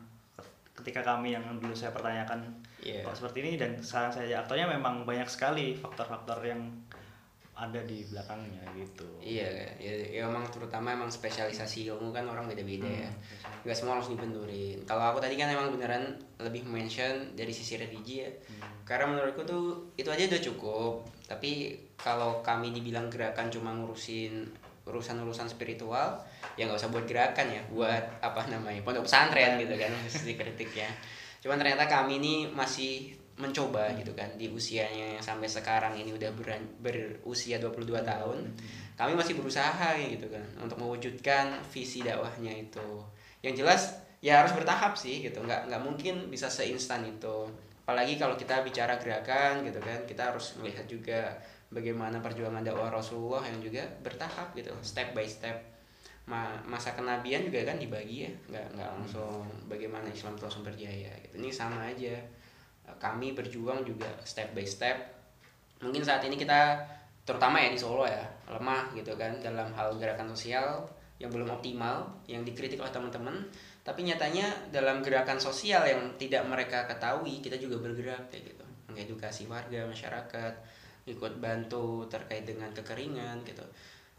ketika 0.74 1.00
kami 1.06 1.38
yang 1.38 1.46
dulu 1.62 1.72
saya 1.72 1.94
pertanyakan 1.94 2.42
Iya. 2.82 3.06
kok 3.06 3.14
seperti 3.14 3.46
ini? 3.46 3.52
Dan 3.54 3.78
sekarang 3.78 4.10
saya 4.10 4.26
jadi 4.26 4.38
aktornya 4.42 4.66
memang 4.66 5.06
banyak 5.06 5.30
sekali 5.30 5.78
faktor-faktor 5.78 6.42
yang 6.42 6.66
ada 7.52 7.80
di 7.84 8.00
belakangnya 8.08 8.64
gitu 8.72 9.04
Iya, 9.20 9.76
ya, 9.76 9.92
ya 10.08 10.22
emang 10.24 10.48
terutama 10.48 10.96
emang 10.96 11.12
spesialisasi 11.12 11.84
ilmu 11.92 12.10
kan 12.10 12.24
orang 12.24 12.48
beda-beda 12.48 12.88
ya. 12.88 13.06
Hmm. 13.06 13.68
Gak 13.68 13.76
semua 13.76 14.00
harus 14.00 14.08
dibenturin. 14.08 14.80
Kalau 14.88 15.12
aku 15.12 15.20
tadi 15.20 15.36
kan 15.36 15.52
emang 15.52 15.70
beneran 15.70 16.16
lebih 16.40 16.64
mention 16.64 17.36
dari 17.36 17.52
sisi 17.52 17.76
religi 17.76 18.24
ya. 18.24 18.30
Hmm. 18.32 18.88
Karena 18.88 19.12
menurutku 19.12 19.44
tuh 19.44 19.94
itu 19.94 20.08
aja 20.08 20.26
udah 20.26 20.42
cukup. 20.42 20.94
Tapi 21.28 21.76
kalau 22.00 22.40
kami 22.40 22.72
dibilang 22.72 23.12
gerakan 23.12 23.52
cuma 23.52 23.70
ngurusin 23.70 24.48
urusan-urusan 24.82 25.46
spiritual, 25.46 26.18
ya 26.58 26.66
nggak 26.66 26.74
usah 26.74 26.90
buat 26.90 27.06
gerakan 27.06 27.46
ya, 27.46 27.62
buat 27.70 28.18
apa 28.18 28.50
namanya 28.50 28.82
pondok 28.82 29.06
pesantren 29.06 29.54
gitu 29.62 29.78
kan, 29.78 29.94
sisi 30.10 30.34
kritiknya. 30.34 30.90
Cuman 31.38 31.62
ternyata 31.62 31.86
kami 31.86 32.18
ini 32.18 32.34
masih 32.50 33.14
mencoba 33.40 33.88
gitu 33.96 34.12
kan. 34.12 34.28
Di 34.36 34.52
usianya 34.52 35.16
yang 35.16 35.24
sampai 35.24 35.48
sekarang 35.48 35.96
ini 35.96 36.12
udah 36.12 36.30
beran- 36.36 36.72
berusia 36.80 37.56
22 37.56 38.02
tahun 38.04 38.38
kami 38.92 39.16
masih 39.16 39.34
berusaha 39.40 39.96
gitu 39.98 40.28
kan 40.28 40.44
untuk 40.60 40.76
mewujudkan 40.76 41.58
visi 41.72 42.04
dakwahnya 42.04 42.52
itu. 42.52 43.00
Yang 43.40 43.54
jelas 43.64 43.82
ya 44.22 44.44
harus 44.44 44.52
bertahap 44.52 44.94
sih 44.94 45.24
gitu. 45.24 45.40
Nggak 45.40 45.72
nggak 45.72 45.82
mungkin 45.82 46.28
bisa 46.28 46.46
seinstan 46.52 47.02
itu. 47.08 47.48
Apalagi 47.82 48.14
kalau 48.20 48.38
kita 48.38 48.62
bicara 48.62 48.94
gerakan 49.00 49.66
gitu 49.66 49.82
kan 49.82 49.98
kita 50.06 50.30
harus 50.30 50.54
melihat 50.60 50.86
juga 50.86 51.34
bagaimana 51.72 52.20
perjuangan 52.22 52.62
dakwah 52.62 52.92
Rasulullah 52.92 53.42
yang 53.42 53.58
juga 53.58 53.82
bertahap 54.04 54.54
gitu. 54.54 54.70
Step 54.84 55.16
by 55.16 55.26
step. 55.26 55.56
Ma- 56.22 56.62
masa 56.62 56.94
kenabian 56.94 57.42
juga 57.42 57.66
kan 57.66 57.80
dibagi 57.80 58.28
ya. 58.28 58.32
Nggak 58.52 58.66
nggak 58.78 58.88
langsung 59.00 59.42
bagaimana 59.66 60.06
Islam 60.12 60.38
itu 60.38 60.44
langsung 60.46 60.62
berjaya 60.62 61.10
gitu. 61.26 61.34
Ini 61.42 61.50
sama 61.50 61.90
aja 61.90 62.14
kami 62.98 63.34
berjuang 63.34 63.82
juga 63.86 64.08
step 64.22 64.54
by 64.54 64.66
step. 64.66 64.96
Mungkin 65.82 66.02
saat 66.02 66.22
ini 66.26 66.38
kita 66.38 66.78
terutama 67.22 67.62
ya 67.62 67.70
di 67.70 67.78
Solo 67.78 68.02
ya 68.02 68.26
lemah 68.50 68.90
gitu 68.98 69.14
kan 69.14 69.38
dalam 69.38 69.70
hal 69.74 69.94
gerakan 69.98 70.30
sosial 70.34 70.82
yang 71.22 71.30
belum 71.30 71.54
optimal 71.54 72.10
yang 72.26 72.42
dikritik 72.42 72.82
oleh 72.82 72.90
teman-teman. 72.90 73.46
Tapi 73.82 74.06
nyatanya 74.06 74.70
dalam 74.70 75.02
gerakan 75.02 75.38
sosial 75.38 75.82
yang 75.86 76.14
tidak 76.18 76.46
mereka 76.46 76.86
ketahui 76.86 77.42
kita 77.42 77.58
juga 77.58 77.78
bergerak 77.82 78.30
kayak 78.30 78.54
gitu. 78.54 78.64
Mengedukasi 78.90 79.46
warga 79.46 79.86
masyarakat 79.86 80.54
ikut 81.06 81.42
bantu 81.42 82.06
terkait 82.06 82.46
dengan 82.46 82.70
kekeringan 82.70 83.42
gitu. 83.46 83.62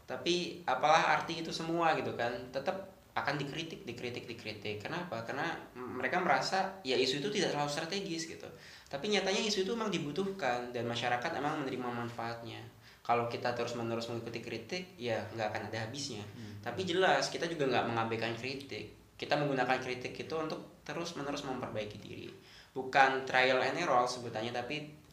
Tapi 0.04 0.64
apalah 0.68 1.16
arti 1.16 1.40
itu 1.40 1.48
semua 1.48 1.96
gitu 1.96 2.12
kan 2.12 2.32
tetap 2.52 2.93
akan 3.14 3.34
dikritik 3.38 3.86
dikritik 3.86 4.26
dikritik. 4.26 4.82
Kenapa? 4.82 5.22
Karena 5.22 5.54
mereka 5.78 6.18
merasa 6.18 6.82
ya 6.82 6.98
isu 6.98 7.22
itu 7.22 7.30
tidak 7.30 7.54
terlalu 7.54 7.70
strategis 7.70 8.26
gitu. 8.26 8.46
Tapi 8.90 9.06
nyatanya 9.06 9.38
isu 9.46 9.62
itu 9.62 9.70
memang 9.78 9.94
dibutuhkan 9.94 10.74
dan 10.74 10.84
masyarakat 10.90 11.30
emang 11.38 11.62
menerima 11.62 11.88
manfaatnya. 11.94 12.58
Kalau 13.06 13.30
kita 13.30 13.54
terus 13.54 13.78
menerus 13.78 14.10
mengikuti 14.10 14.42
kritik 14.42 14.98
ya 14.98 15.22
nggak 15.30 15.46
akan 15.54 15.62
ada 15.70 15.78
habisnya. 15.86 16.24
Hmm. 16.34 16.56
tapi 16.64 16.88
jelas 16.88 17.28
kita 17.28 17.44
juga 17.46 17.70
nggak 17.70 17.86
mengabaikan 17.94 18.34
kritik. 18.34 19.14
Kita 19.14 19.38
menggunakan 19.38 19.78
kritik 19.78 20.16
itu 20.16 20.34
untuk 20.34 20.82
terus 20.82 21.14
menerus 21.14 21.46
memperbaiki 21.46 22.02
diri. 22.02 22.32
Bukan 22.74 23.22
trial 23.22 23.62
and 23.62 23.78
error 23.78 24.10
sebutannya 24.10 24.50
tapi 24.50 25.03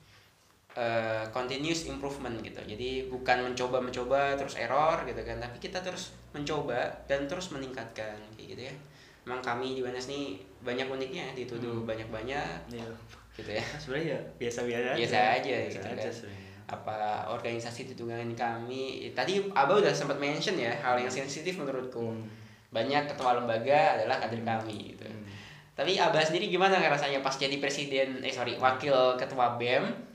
uh, 0.75 1.23
continuous 1.35 1.87
improvement 1.87 2.35
gitu 2.39 2.61
jadi 2.63 3.11
bukan 3.11 3.51
mencoba 3.51 3.83
mencoba 3.83 4.35
terus 4.39 4.55
error 4.55 5.03
gitu 5.03 5.21
kan 5.23 5.39
tapi 5.39 5.57
kita 5.59 5.83
terus 5.83 6.15
mencoba 6.31 6.87
dan 7.07 7.27
terus 7.27 7.51
meningkatkan 7.51 8.15
kayak 8.35 8.47
gitu 8.55 8.61
ya 8.71 8.73
emang 9.27 9.41
kami 9.43 9.77
di 9.77 9.81
Banas 9.85 10.09
nih 10.09 10.39
banyak 10.65 10.87
uniknya 10.89 11.25
dituduh 11.37 11.83
hmm. 11.83 11.89
banyak 11.89 12.09
banyak 12.09 12.57
iya. 12.73 12.85
gitu 13.37 13.51
ya 13.53 13.63
sebenarnya 13.81 14.17
ya 14.17 14.19
biasa 14.39 14.59
biasa 14.65 14.87
aja 14.91 14.97
biasa 14.97 15.17
aja 15.19 15.55
biasa 15.55 15.77
gitu 15.77 15.87
aja 15.87 16.09
kan. 16.09 16.29
apa 16.71 16.97
organisasi 17.35 17.91
ditunggangi 17.93 18.33
kami 18.33 19.11
tadi 19.11 19.43
abah 19.51 19.75
udah 19.77 19.91
sempat 19.91 20.17
mention 20.17 20.55
ya 20.55 20.71
hal 20.71 20.95
yang 20.97 21.11
sensitif 21.11 21.59
menurutku 21.59 22.01
hmm. 22.01 22.25
banyak 22.71 23.11
ketua 23.11 23.37
lembaga 23.37 23.99
adalah 23.99 24.17
kader 24.23 24.41
kami 24.41 24.95
gitu 24.95 25.05
hmm. 25.05 25.27
tapi 25.77 25.99
abah 25.99 26.23
sendiri 26.23 26.49
gimana 26.49 26.79
rasanya 26.81 27.21
pas 27.21 27.35
jadi 27.35 27.59
presiden 27.61 28.23
eh 28.23 28.33
sorry 28.33 28.57
wakil 28.57 29.19
ketua 29.19 29.59
bem 29.59 30.10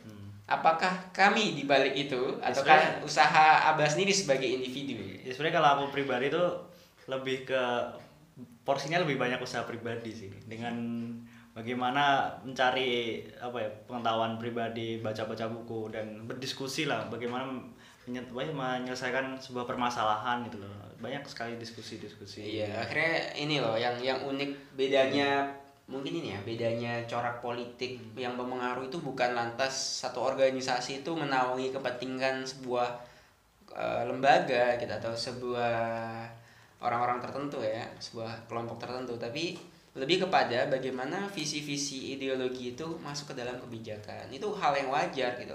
apakah 0.46 1.10
kami 1.10 1.58
di 1.58 1.66
balik 1.66 1.92
itu 1.98 2.38
ya, 2.38 2.54
ataukah 2.54 3.02
usaha 3.02 3.74
Abah 3.74 3.90
sendiri 3.90 4.14
sebagai 4.14 4.46
individu? 4.46 5.02
Ya 5.26 5.34
sebenarnya 5.34 5.58
kalau 5.58 5.68
aku 5.74 5.84
pribadi 5.90 6.30
itu 6.30 6.44
lebih 7.10 7.46
ke 7.46 7.62
porsinya 8.62 9.02
lebih 9.02 9.18
banyak 9.18 9.42
usaha 9.42 9.66
pribadi 9.66 10.14
sih. 10.14 10.30
Dengan 10.46 10.74
bagaimana 11.50 12.30
mencari 12.46 13.26
apa 13.42 13.58
ya 13.58 13.70
pengetahuan 13.90 14.38
pribadi 14.38 15.02
baca-baca 15.02 15.50
buku 15.50 15.90
dan 15.90 16.30
berdiskusi 16.30 16.86
lah. 16.86 17.10
Bagaimana 17.10 17.50
menyelesaikan 18.06 19.34
sebuah 19.42 19.66
permasalahan 19.66 20.46
gitu 20.46 20.62
loh. 20.62 20.70
Banyak 21.02 21.26
sekali 21.26 21.58
diskusi-diskusi. 21.58 22.62
Iya 22.62 22.86
akhirnya 22.86 23.34
ini 23.34 23.58
loh 23.58 23.74
yang 23.74 23.98
yang 23.98 24.22
unik 24.22 24.78
bedanya 24.78 25.50
mungkin 25.86 26.18
ini 26.18 26.34
ya 26.34 26.40
bedanya 26.42 27.06
corak 27.06 27.38
politik 27.38 27.98
hmm. 27.98 28.18
yang 28.18 28.34
mempengaruhi 28.34 28.90
itu 28.90 28.98
bukan 28.98 29.38
lantas 29.38 30.02
satu 30.02 30.18
organisasi 30.18 31.06
itu 31.06 31.14
menaungi 31.14 31.70
kepentingan 31.70 32.42
sebuah 32.42 32.88
uh, 33.70 34.02
lembaga 34.02 34.74
gitu 34.82 34.90
atau 34.90 35.14
sebuah 35.14 35.78
orang-orang 36.82 37.22
tertentu 37.22 37.62
ya 37.62 37.86
sebuah 38.02 38.50
kelompok 38.50 38.82
tertentu. 38.82 39.14
Tapi 39.14 39.54
lebih 39.96 40.28
kepada 40.28 40.68
bagaimana 40.68 41.30
visi-visi 41.30 42.12
ideologi 42.18 42.74
itu 42.74 42.98
masuk 43.00 43.32
ke 43.32 43.34
dalam 43.38 43.56
kebijakan. 43.62 44.26
Itu 44.34 44.52
hal 44.58 44.74
yang 44.74 44.90
wajar 44.90 45.38
gitu 45.38 45.54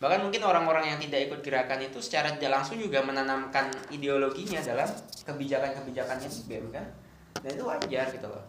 bahkan 0.00 0.24
mungkin 0.24 0.40
orang-orang 0.40 0.96
yang 0.96 0.98
tidak 0.98 1.28
ikut 1.28 1.40
gerakan 1.44 1.84
itu 1.84 2.00
secara 2.00 2.32
tidak 2.32 2.56
langsung 2.56 2.80
juga 2.80 3.04
menanamkan 3.04 3.68
ideologinya 3.92 4.56
dalam 4.64 4.88
kebijakan-kebijakannya 5.28 6.28
BEM 6.48 6.66
kan 6.72 6.88
dan 7.44 7.50
itu 7.52 7.64
wajar 7.68 8.08
gitu 8.08 8.24
loh 8.24 8.40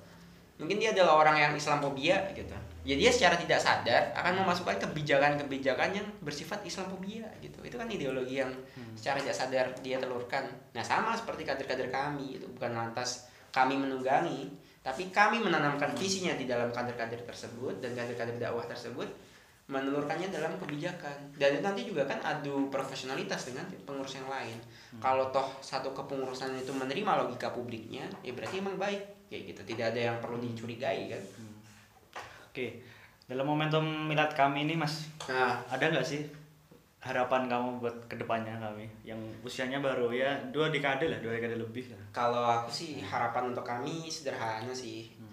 mungkin 0.62 0.78
dia 0.78 0.94
adalah 0.94 1.26
orang 1.26 1.36
yang 1.42 1.52
Islamophobia 1.58 2.30
gitu. 2.38 2.54
Ya 2.82 2.98
dia 2.98 3.14
secara 3.14 3.38
tidak 3.38 3.62
sadar 3.62 4.14
akan 4.14 4.42
memasukkan 4.42 4.78
kebijakan-kebijakan 4.78 5.90
yang 5.98 6.08
bersifat 6.22 6.62
Islamophobia 6.62 7.26
gitu. 7.42 7.58
Itu 7.66 7.82
kan 7.82 7.90
ideologi 7.90 8.42
yang 8.42 8.54
hmm. 8.54 8.94
secara 8.94 9.18
tidak 9.22 9.38
sadar 9.38 9.66
dia 9.82 9.98
telurkan. 9.98 10.46
Nah 10.78 10.86
sama 10.86 11.18
seperti 11.18 11.46
kader-kader 11.46 11.90
kami 11.90 12.38
itu 12.38 12.46
bukan 12.46 12.78
lantas 12.78 13.26
kami 13.50 13.76
menunggangi 13.76 14.48
tapi 14.82 15.14
kami 15.14 15.38
menanamkan 15.38 15.94
visinya 15.94 16.34
di 16.34 16.50
dalam 16.50 16.74
kader-kader 16.74 17.22
tersebut 17.26 17.82
dan 17.82 17.94
kader-kader 17.94 18.38
dakwah 18.38 18.66
tersebut 18.66 19.06
menelurkannya 19.70 20.34
dalam 20.34 20.58
kebijakan. 20.58 21.38
Dan 21.38 21.58
itu 21.58 21.62
nanti 21.62 21.82
juga 21.86 22.10
kan 22.10 22.18
adu 22.26 22.70
profesionalitas 22.74 23.50
dengan 23.50 23.70
pengurus 23.86 24.18
yang 24.18 24.26
lain. 24.26 24.58
Hmm. 24.92 25.00
kalau 25.00 25.32
toh 25.32 25.48
satu 25.64 25.96
kepengurusan 25.96 26.52
itu 26.60 26.76
menerima 26.76 27.24
logika 27.24 27.48
publiknya 27.56 28.04
ya 28.28 28.36
berarti 28.36 28.60
emang 28.60 28.76
baik 28.76 29.00
kayak 29.32 29.56
gitu. 29.56 29.62
Tidak 29.72 29.96
ada 29.96 30.02
yang 30.12 30.18
perlu 30.20 30.44
dicurigai 30.44 31.08
kan? 31.08 31.24
Hmm. 31.40 31.56
oke. 32.52 32.68
Dalam 33.32 33.48
momentum 33.48 34.12
milad 34.12 34.36
kami 34.36 34.68
ini 34.68 34.76
mas 34.76 35.08
nah. 35.32 35.56
ada 35.72 35.88
nggak 35.88 36.04
sih 36.04 36.20
harapan 37.00 37.48
kamu 37.48 37.80
buat 37.80 37.96
ke 38.12 38.20
depannya 38.20 38.60
kami? 38.60 38.92
Yang 39.08 39.24
usianya 39.40 39.80
baru 39.80 40.12
ya 40.12 40.36
dua 40.52 40.68
dekade 40.68 41.08
lah 41.08 41.24
dua 41.24 41.40
dekade 41.40 41.56
lebih 41.56 41.96
lah. 41.96 42.04
Kalau 42.12 42.44
aku 42.44 42.68
sih 42.68 43.00
harapan 43.00 43.56
untuk 43.56 43.64
kami 43.64 44.12
sederhana 44.12 44.76
sih. 44.76 45.16
Hmm. 45.16 45.30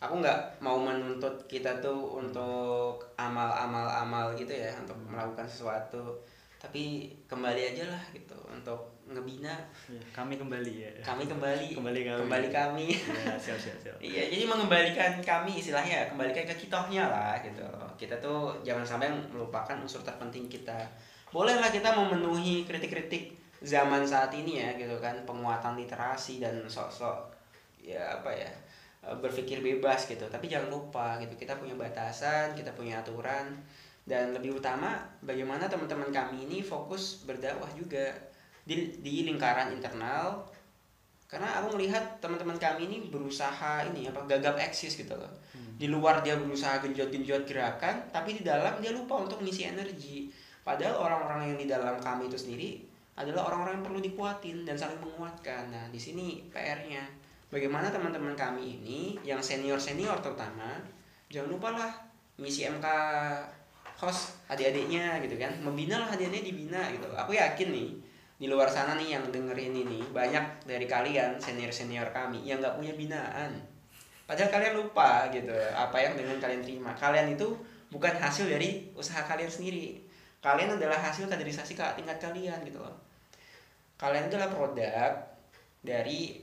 aku 0.00 0.22
nggak 0.22 0.64
mau 0.64 0.80
menuntut 0.80 1.44
kita 1.44 1.76
tuh 1.84 2.16
untuk 2.16 2.96
amal-amal 3.20 3.84
amal 3.84 4.32
gitu 4.32 4.54
ya 4.54 4.70
untuk 4.78 4.96
melakukan 5.10 5.44
sesuatu. 5.44 6.22
Tapi 6.56 7.12
kembali 7.26 7.74
aja 7.74 7.90
lah 7.90 8.02
gitu 8.14 8.36
untuk 8.46 8.99
ngebina. 9.10 9.54
Ya, 9.90 10.02
kami 10.14 10.38
kembali 10.38 10.72
ya. 10.86 10.90
Kami 11.02 11.26
kembali. 11.26 11.74
Kembali 11.74 12.00
kami. 12.06 12.20
Kembali 12.26 12.48
kami. 12.48 12.86
Ya, 12.94 13.34
siap 13.34 13.58
siap 13.58 13.78
siap. 13.82 13.96
Iya 13.98 14.30
jadi 14.30 14.46
mengembalikan 14.46 15.18
kami 15.18 15.58
istilahnya 15.58 16.14
kembalikan 16.14 16.46
ke 16.46 16.54
kitohnya 16.66 17.10
lah 17.10 17.34
gitu. 17.42 17.66
Kita 17.98 18.16
tuh 18.22 18.54
jangan 18.62 18.86
sampai 18.86 19.10
melupakan 19.10 19.74
unsur 19.82 20.00
terpenting 20.06 20.46
kita. 20.46 20.86
Bolehlah 21.34 21.70
kita 21.70 21.94
memenuhi 21.94 22.66
kritik-kritik 22.66 23.34
zaman 23.60 24.06
saat 24.06 24.30
ini 24.32 24.62
ya 24.62 24.70
gitu 24.78 24.96
kan. 25.02 25.26
Penguatan 25.26 25.74
literasi 25.74 26.38
dan 26.38 26.62
sok-sok 26.70 27.34
ya 27.82 28.20
apa 28.22 28.30
ya 28.30 28.50
berpikir 29.18 29.58
bebas 29.58 30.06
gitu. 30.06 30.22
Tapi 30.30 30.46
jangan 30.46 30.70
lupa 30.70 31.18
gitu 31.18 31.34
kita 31.34 31.58
punya 31.58 31.74
batasan 31.74 32.54
kita 32.54 32.70
punya 32.78 33.02
aturan. 33.02 33.58
Dan 34.00 34.34
lebih 34.34 34.58
utama 34.58 34.96
bagaimana 35.22 35.70
teman-teman 35.70 36.10
kami 36.10 36.48
ini 36.48 36.58
fokus 36.64 37.22
berdakwah 37.28 37.68
juga 37.78 38.10
di, 38.70 38.94
di 39.02 39.26
lingkaran 39.26 39.74
internal. 39.74 40.46
Karena 41.26 41.58
aku 41.58 41.74
melihat 41.78 42.22
teman-teman 42.22 42.58
kami 42.58 42.86
ini 42.86 42.96
berusaha 43.10 43.86
ini 43.90 44.06
apa 44.06 44.22
gagap 44.30 44.54
eksis 44.58 44.94
gitu 44.94 45.18
loh. 45.18 45.30
Hmm. 45.50 45.74
di 45.74 45.90
luar 45.90 46.22
dia 46.22 46.38
berusaha 46.38 46.78
genjot-genjot 46.78 47.42
gerakan 47.42 48.06
tapi 48.14 48.38
di 48.38 48.42
dalam 48.46 48.78
dia 48.78 48.94
lupa 48.94 49.18
untuk 49.18 49.42
mengisi 49.42 49.66
energi. 49.66 50.30
Padahal 50.62 51.02
orang-orang 51.02 51.54
yang 51.54 51.58
di 51.58 51.66
dalam 51.66 51.96
kami 51.98 52.30
itu 52.30 52.38
sendiri 52.38 52.70
adalah 53.18 53.50
orang-orang 53.50 53.80
yang 53.80 53.86
perlu 53.90 54.00
dikuatin 54.02 54.62
dan 54.62 54.76
saling 54.78 55.00
menguatkan. 55.02 55.72
Nah 55.72 55.84
di 55.90 55.98
sini 55.98 56.46
PR-nya 56.52 57.02
bagaimana 57.50 57.90
teman-teman 57.90 58.36
kami 58.38 58.78
ini 58.78 59.00
yang 59.26 59.42
senior-senior 59.42 60.20
terutama 60.22 60.78
jangan 61.32 61.48
lupa 61.50 61.68
lah 61.74 61.92
misi 62.38 62.68
MK 62.68 62.86
host 63.98 64.36
adik-adiknya 64.52 65.18
gitu 65.24 65.40
kan. 65.40 65.52
Membina 65.64 66.00
lah 66.00 66.08
adik-adiknya 66.12 66.44
dibina 66.44 66.82
gitu. 66.92 67.08
Aku 67.16 67.32
yakin 67.32 67.68
nih 67.72 67.90
di 68.40 68.48
luar 68.48 68.72
sana 68.72 68.96
nih 68.96 69.20
yang 69.20 69.24
dengerin 69.28 69.76
ini 69.76 70.00
banyak 70.08 70.64
dari 70.64 70.88
kalian 70.88 71.36
senior 71.36 71.68
senior 71.68 72.08
kami 72.08 72.40
yang 72.40 72.64
nggak 72.64 72.80
punya 72.80 72.96
binaan. 72.96 73.52
Padahal 74.24 74.48
kalian 74.48 74.74
lupa 74.80 75.28
gitu 75.28 75.52
apa 75.76 76.00
yang 76.00 76.16
dengan 76.16 76.40
kalian 76.40 76.64
terima. 76.64 76.96
Kalian 76.96 77.36
itu 77.36 77.52
bukan 77.92 78.16
hasil 78.16 78.48
dari 78.48 78.88
usaha 78.96 79.20
kalian 79.28 79.52
sendiri. 79.52 80.00
Kalian 80.40 80.80
adalah 80.80 80.96
hasil 80.96 81.28
kaderisasi 81.28 81.76
ke 81.76 81.84
tingkat 82.00 82.16
kalian 82.16 82.64
gitu. 82.64 82.80
Loh 82.80 83.10
kalian 84.00 84.32
adalah 84.32 84.48
produk 84.48 85.12
dari 85.84 86.40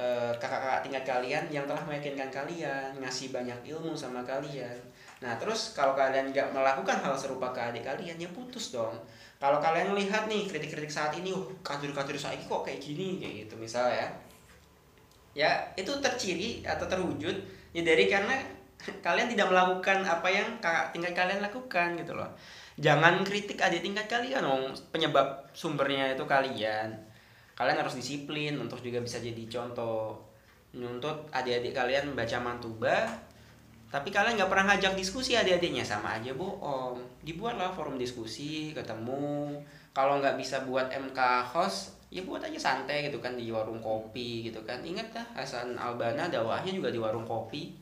eh, 0.00 0.32
kakak-kakak 0.40 0.80
uh, 0.80 0.82
tingkat 0.84 1.04
kalian 1.04 1.44
yang 1.52 1.64
telah 1.68 1.84
meyakinkan 1.84 2.32
kalian 2.32 2.96
ngasih 2.96 3.36
banyak 3.36 3.56
ilmu 3.68 3.92
sama 3.92 4.24
kalian. 4.24 4.80
Nah 5.20 5.36
terus 5.36 5.76
kalau 5.76 5.92
kalian 5.92 6.32
nggak 6.32 6.56
melakukan 6.56 6.96
hal 7.04 7.12
serupa 7.12 7.52
ke 7.52 7.60
adik 7.60 7.84
kalian 7.84 8.16
ya 8.16 8.28
putus 8.32 8.72
dong 8.72 8.96
kalau 9.36 9.60
kalian 9.60 9.92
lihat 9.92 10.32
nih 10.32 10.48
kritik-kritik 10.48 10.88
saat 10.88 11.12
ini 11.20 11.28
uh 11.28 11.44
kader-kader 11.60 12.16
saat 12.16 12.40
kok 12.40 12.64
kayak 12.64 12.80
gini 12.80 13.20
kayak 13.20 13.34
gitu 13.46 13.54
misalnya 13.60 14.08
ya. 15.36 15.72
Itu 15.76 16.00
terciri 16.00 16.64
atau 16.64 16.88
terwujud 16.88 17.36
ya 17.76 17.82
dari 17.84 18.08
karena 18.08 18.32
kalian 19.06 19.28
tidak 19.28 19.52
melakukan 19.52 20.08
apa 20.08 20.28
yang 20.32 20.48
tingkat 20.92 21.12
kalian 21.12 21.44
lakukan 21.44 22.00
gitu 22.00 22.16
loh. 22.16 22.32
Jangan 22.80 23.24
kritik 23.24 23.60
adik 23.60 23.84
tingkat 23.84 24.08
kalian 24.08 24.44
dong 24.44 24.72
penyebab 24.88 25.52
sumbernya 25.52 26.16
itu 26.16 26.24
kalian. 26.24 26.96
Kalian 27.56 27.78
harus 27.80 27.96
disiplin 27.96 28.56
untuk 28.56 28.80
juga 28.80 29.00
bisa 29.04 29.20
jadi 29.20 29.44
contoh. 29.48 30.16
Nuntut 30.76 31.28
adik-adik 31.32 31.72
kalian 31.72 32.12
membaca 32.12 32.36
mantuba 32.40 33.08
tapi 33.96 34.12
kalian 34.12 34.36
nggak 34.36 34.52
pernah 34.52 34.76
ngajak 34.76 34.92
diskusi 34.92 35.32
adik-adiknya 35.32 35.80
sama 35.80 36.20
aja 36.20 36.36
bohong. 36.36 37.00
Dibuatlah 37.24 37.72
forum 37.72 37.96
diskusi 37.96 38.76
ketemu. 38.76 39.56
Kalau 39.96 40.20
nggak 40.20 40.36
bisa 40.36 40.60
buat 40.68 40.92
MK 40.92 41.16
host 41.56 41.96
ya 42.12 42.20
buat 42.20 42.44
aja 42.44 42.60
santai 42.60 43.08
gitu 43.08 43.24
kan 43.24 43.40
di 43.40 43.48
warung 43.48 43.80
kopi 43.80 44.44
gitu 44.44 44.60
kan. 44.68 44.84
Ingat 44.84 45.16
dah 45.16 45.26
Hasan 45.32 45.80
Albana 45.80 46.28
dakwahnya 46.28 46.76
juga 46.76 46.92
di 46.92 47.00
warung 47.00 47.24
kopi. 47.24 47.72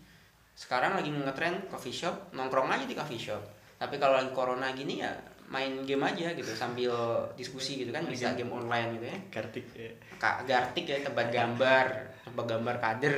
Sekarang 0.55 0.95
lagi 0.95 1.11
ngetren 1.11 1.67
coffee 1.67 1.91
shop 1.91 2.31
nongkrong 2.31 2.71
aja 2.71 2.87
di 2.87 2.95
coffee 2.95 3.19
shop. 3.19 3.43
Tapi 3.83 3.99
kalau 3.99 4.15
lagi 4.15 4.31
corona 4.31 4.71
gini 4.71 5.03
ya 5.03 5.11
main 5.51 5.83
game 5.83 6.07
aja 6.07 6.31
gitu 6.31 6.55
sambil 6.55 6.95
diskusi 7.35 7.83
gitu 7.83 7.91
kan 7.91 8.07
bisa 8.07 8.39
game. 8.39 8.55
online 8.55 9.03
gitu 9.03 9.11
ya. 9.11 9.19
Kartik 9.35 9.67
ya. 9.75 9.91
Kak 10.23 10.47
Gartik 10.47 10.87
ya 10.87 11.03
tempat 11.03 11.35
gambar 11.35 12.15
tempat 12.23 12.45
gambar 12.47 12.77
kader. 12.79 13.15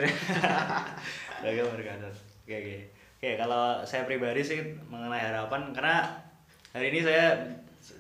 Agak 1.45 1.69
berkader. 1.77 2.26
Oke 2.47 2.55
oke. 2.55 2.77
Oke 3.17 3.31
kalau 3.35 3.63
saya 3.83 4.07
pribadi 4.07 4.39
sih 4.39 4.61
mengenai 4.87 5.19
harapan 5.21 5.75
karena 5.75 6.07
hari 6.71 6.95
ini 6.95 7.03
saya 7.03 7.35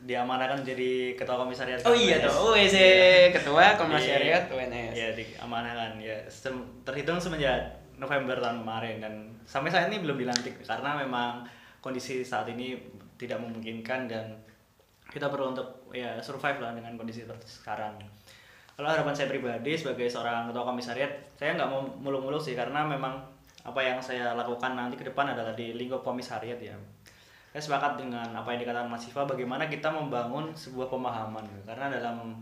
diamanahkan 0.02 0.62
jadi 0.62 1.14
ketua 1.14 1.35
komisariat. 1.37 1.78
oh 1.82 1.94
iya 1.94 2.18
tuh 2.20 2.52
WC 2.52 2.76
ketua 3.32 3.74
komisariat 3.74 4.46
Iya. 4.46 4.54
UNS 4.54 4.92
Ya 4.92 5.09
diamanahkan 5.12 5.98
ya 5.98 6.14
Sem- 6.26 6.62
terhitung 6.82 7.18
semenjak 7.18 7.59
November 7.94 8.35
tahun 8.37 8.62
kemarin 8.62 8.96
dan 8.98 9.14
sampai 9.42 9.70
saat 9.70 9.88
ini 9.88 9.98
belum 10.00 10.14
dilantik 10.16 10.62
karena 10.62 10.94
memang 10.96 11.42
kondisi 11.78 12.22
saat 12.22 12.46
ini 12.46 12.74
tidak 13.14 13.38
memungkinkan 13.38 14.06
dan 14.06 14.26
kita 15.09 15.26
perlu 15.26 15.54
untuk 15.54 15.66
ya 15.90 16.18
survive 16.18 16.59
lah 16.59 16.70
dengan 16.70 16.94
kondisi 16.94 17.22
seperti 17.22 17.46
sekarang. 17.48 17.94
Kalau 18.74 18.87
harapan 18.87 19.11
saya 19.11 19.26
pribadi 19.26 19.72
sebagai 19.72 20.04
seorang 20.04 20.46
ketua 20.46 20.62
komisariat, 20.62 21.09
saya 21.35 21.56
nggak 21.56 21.64
mau 21.64 21.80
muluk-muluk 21.96 22.37
sih 22.37 22.52
karena 22.52 22.85
memang 22.85 23.16
apa 23.66 23.81
yang 23.83 23.98
saya 23.98 24.31
lakukan 24.38 24.79
nanti 24.79 24.94
ke 24.94 25.02
depan 25.02 25.35
adalah 25.35 25.50
di 25.59 25.74
lingkup 25.74 26.07
komisariat 26.07 26.62
ya. 26.62 26.79
Saya 27.50 27.62
sepakat 27.66 27.98
dengan 27.98 28.31
apa 28.31 28.55
yang 28.55 28.62
dikatakan 28.62 28.87
Mas 28.87 29.02
Siva, 29.02 29.26
bagaimana 29.26 29.66
kita 29.66 29.90
membangun 29.90 30.55
sebuah 30.55 30.87
pemahaman 30.87 31.42
karena 31.66 31.90
dalam 31.90 32.38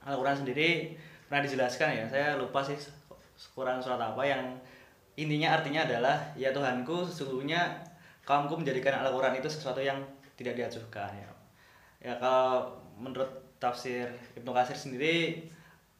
Al-Quran 0.00 0.40
sendiri 0.40 0.96
pernah 1.28 1.44
dijelaskan 1.44 1.88
ya, 1.92 2.04
saya 2.08 2.40
lupa 2.40 2.64
sih 2.64 2.78
Quran 3.52 3.82
surat 3.84 4.00
apa 4.00 4.22
yang 4.24 4.56
intinya 5.20 5.60
artinya 5.60 5.84
adalah 5.84 6.16
ya 6.38 6.54
Tuhanku 6.56 7.04
sesungguhnya 7.04 7.84
kaumku 8.24 8.56
menjadikan 8.56 9.04
Al-Quran 9.04 9.36
itu 9.36 9.48
sesuatu 9.50 9.84
yang 9.84 10.00
tidak 10.40 10.56
diacuhkan 10.56 11.12
ya. 11.12 11.30
Ya 12.00 12.14
kalau 12.16 12.80
menurut 12.96 13.28
tafsir 13.60 14.08
Ibnu 14.38 14.56
Katsir 14.56 14.78
sendiri 14.78 15.44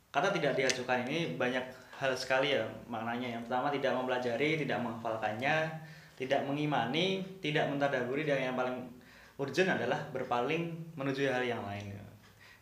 kata 0.08 0.32
tidak 0.32 0.56
diajukan 0.56 1.04
ini 1.04 1.36
banyak 1.36 1.62
hal 2.00 2.16
sekali 2.16 2.56
ya 2.56 2.64
maknanya. 2.88 3.36
Yang 3.36 3.42
pertama 3.46 3.68
tidak 3.68 3.92
mempelajari, 3.94 4.50
tidak 4.56 4.78
menghafalkannya, 4.80 5.56
tidak 6.16 6.40
mengimani, 6.44 7.20
tidak 7.38 7.68
mentadaburi 7.68 8.24
dan 8.24 8.40
yang 8.40 8.56
paling 8.56 8.88
urgent 9.36 9.68
adalah 9.70 10.00
berpaling 10.10 10.72
menuju 10.96 11.28
hal 11.28 11.44
yang 11.44 11.60
lain. 11.62 11.92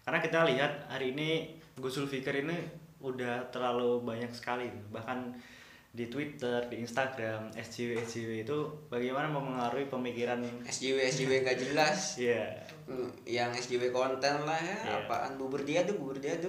Karena 0.02 0.18
kita 0.18 0.42
lihat 0.44 0.72
hari 0.88 1.12
ini 1.12 1.54
Gus 1.76 1.94
Zulfikar 1.94 2.34
ini 2.34 2.54
udah 2.98 3.46
terlalu 3.48 4.02
banyak 4.02 4.34
sekali 4.34 4.66
bahkan 4.90 5.30
di 5.88 6.06
Twitter, 6.06 6.66
di 6.66 6.82
Instagram, 6.82 7.48
SJW 7.54 8.04
SJW 8.04 8.44
itu 8.44 8.58
bagaimana 8.86 9.26
mempengaruhi 9.26 9.86
pemikiran 9.86 10.42
SJW 10.66 11.00
SJW 11.06 11.32
gak 11.42 11.58
jelas 11.64 12.18
ya 12.18 12.44
Hmm, 12.88 13.04
yang 13.28 13.52
SJW 13.52 13.92
konten 13.92 14.48
lah 14.48 14.56
ya 14.56 14.76
Iya. 14.80 15.04
apaan 15.04 15.36
bubur 15.36 15.60
diaduk 15.60 16.00
bubur 16.00 16.16
diaduk 16.16 16.48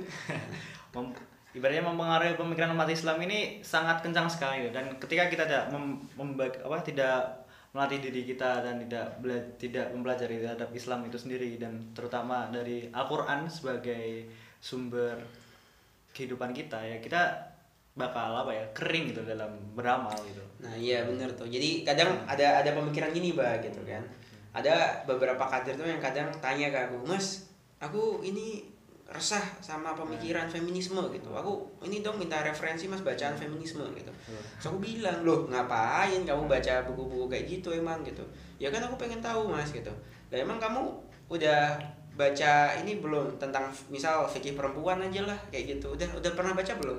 mem- 0.95 1.11
ibaratnya 1.57 1.81
mempengaruhi 1.81 2.37
pemikiran 2.37 2.77
umat 2.77 2.89
Islam 2.89 3.17
ini 3.25 3.65
sangat 3.65 4.05
kencang 4.05 4.29
sekali 4.29 4.69
dan 4.69 5.01
ketika 5.01 5.25
kita 5.31 5.43
tidak 5.49 5.73
mem, 5.73 6.05
apa 6.37 6.77
tidak 6.85 7.45
melatih 7.69 8.01
diri 8.01 8.25
kita 8.25 8.65
dan 8.65 8.81
tidak 8.81 9.21
tidak 9.61 9.93
mempelajari 9.93 10.41
terhadap 10.41 10.69
Islam 10.73 11.05
itu 11.05 11.17
sendiri 11.21 11.57
dan 11.61 11.93
terutama 11.93 12.49
dari 12.49 12.89
Al-Qur'an 12.89 13.45
sebagai 13.45 14.25
sumber 14.57 15.21
kehidupan 16.13 16.49
kita 16.49 16.81
ya 16.81 16.97
kita 16.97 17.49
bakal 17.93 18.31
apa 18.31 18.51
ya 18.55 18.65
kering 18.71 19.11
gitu 19.11 19.21
dalam 19.27 19.51
beramal 19.75 20.15
gitu. 20.23 20.41
Nah 20.63 20.73
iya 20.79 21.03
bener 21.03 21.29
tuh. 21.35 21.45
Jadi 21.45 21.83
kadang 21.83 22.15
ada 22.23 22.63
ada 22.63 22.71
pemikiran 22.71 23.11
gini 23.11 23.35
bah 23.35 23.59
gitu 23.59 23.83
kan. 23.83 24.01
Ada 24.55 25.05
beberapa 25.05 25.45
kader 25.45 25.77
tuh 25.77 25.85
yang 25.85 26.01
kadang 26.01 26.31
tanya 26.41 26.73
ke 26.73 26.79
aku, 26.89 27.05
Mas, 27.05 27.51
aku 27.77 28.25
ini 28.25 28.65
resah 29.09 29.41
sama 29.59 29.97
pemikiran 29.97 30.45
feminisme 30.45 31.01
gitu. 31.09 31.29
Aku 31.33 31.65
ini 31.81 32.05
dong 32.05 32.21
minta 32.21 32.39
referensi 32.45 32.85
mas 32.85 33.01
bacaan 33.01 33.33
feminisme 33.33 33.81
gitu. 33.97 34.11
Terus 34.57 34.65
aku 34.69 34.77
bilang 34.77 35.25
loh 35.25 35.49
ngapain 35.49 36.21
kamu 36.21 36.45
baca 36.45 36.73
buku-buku 36.85 37.25
kayak 37.25 37.45
gitu 37.49 37.73
emang 37.73 38.05
gitu. 38.05 38.21
Ya 38.61 38.69
kan 38.69 38.85
aku 38.85 39.01
pengen 39.01 39.19
tahu 39.19 39.49
mas 39.49 39.73
gitu. 39.73 39.91
Dan 40.29 40.45
emang 40.45 40.61
kamu 40.61 40.85
udah 41.29 41.81
baca 42.13 42.53
ini 42.77 43.01
belum 43.01 43.39
tentang 43.41 43.71
misal 43.89 44.29
fikih 44.29 44.53
perempuan 44.53 45.01
aja 45.01 45.25
lah 45.25 45.39
kayak 45.49 45.77
gitu. 45.77 45.97
Udah 45.97 46.07
udah 46.13 46.31
pernah 46.37 46.53
baca 46.53 46.73
belum? 46.77 46.97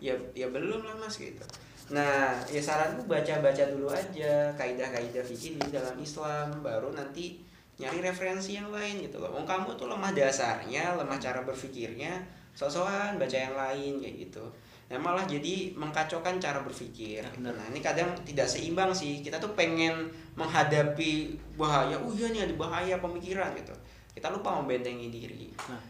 Ya 0.00 0.16
ya 0.32 0.48
belum 0.48 0.88
lah 0.88 0.96
mas 0.96 1.20
gitu. 1.20 1.44
Nah, 1.92 2.40
ya 2.48 2.62
saranku 2.62 3.04
baca-baca 3.04 3.68
dulu 3.68 3.92
aja 3.92 4.48
kaidah-kaidah 4.56 5.20
fikih 5.20 5.60
di 5.60 5.68
dalam 5.68 5.92
Islam, 6.00 6.48
baru 6.64 6.88
nanti 6.94 7.44
nyari 7.82 7.98
referensi 7.98 8.54
yang 8.54 8.70
lain 8.70 9.02
gitu 9.02 9.18
loh. 9.18 9.34
Oh, 9.34 9.42
kamu 9.42 9.74
tuh 9.74 9.90
lemah 9.90 10.14
dasarnya, 10.14 10.94
lemah 10.94 11.18
cara 11.18 11.42
berpikirnya, 11.42 12.22
sosokan 12.54 13.18
baca 13.18 13.34
yang 13.34 13.58
lain 13.58 13.98
kayak 13.98 14.30
gitu. 14.30 14.44
Nah, 14.86 15.00
malah 15.00 15.24
jadi 15.26 15.72
mengkacaukan 15.74 16.38
cara 16.38 16.62
berpikir. 16.62 17.18
Ya, 17.18 17.26
gitu. 17.26 17.42
benar. 17.42 17.58
Nah, 17.58 17.66
ini 17.74 17.80
kadang 17.82 18.12
tidak 18.22 18.46
seimbang 18.46 18.92
sih. 18.94 19.24
Kita 19.24 19.42
tuh 19.42 19.56
pengen 19.58 20.06
menghadapi 20.38 21.34
bahaya, 21.58 21.98
oh 21.98 22.12
iya 22.14 22.30
nih 22.30 22.46
ada 22.46 22.54
bahaya 22.54 22.94
pemikiran 23.02 23.50
gitu. 23.58 23.72
Kita 24.12 24.30
lupa 24.30 24.60
membentengi 24.60 25.08
diri. 25.08 25.48
Nah, 25.66 25.80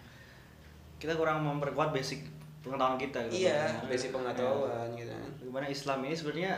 kita 1.02 1.18
kurang 1.18 1.42
memperkuat 1.42 1.90
basic 1.90 2.22
pengetahuan 2.62 2.94
kita 2.94 3.18
gitu. 3.26 3.50
Iya, 3.50 3.83
Nah, 3.83 3.90
basic 3.90 4.14
pengetahuan 4.14 4.88
gitu 4.94 5.11
kan. 5.11 5.31
Bagaimana 5.42 5.66
Islam 5.66 5.98
ini 6.07 6.14
sebenarnya 6.14 6.52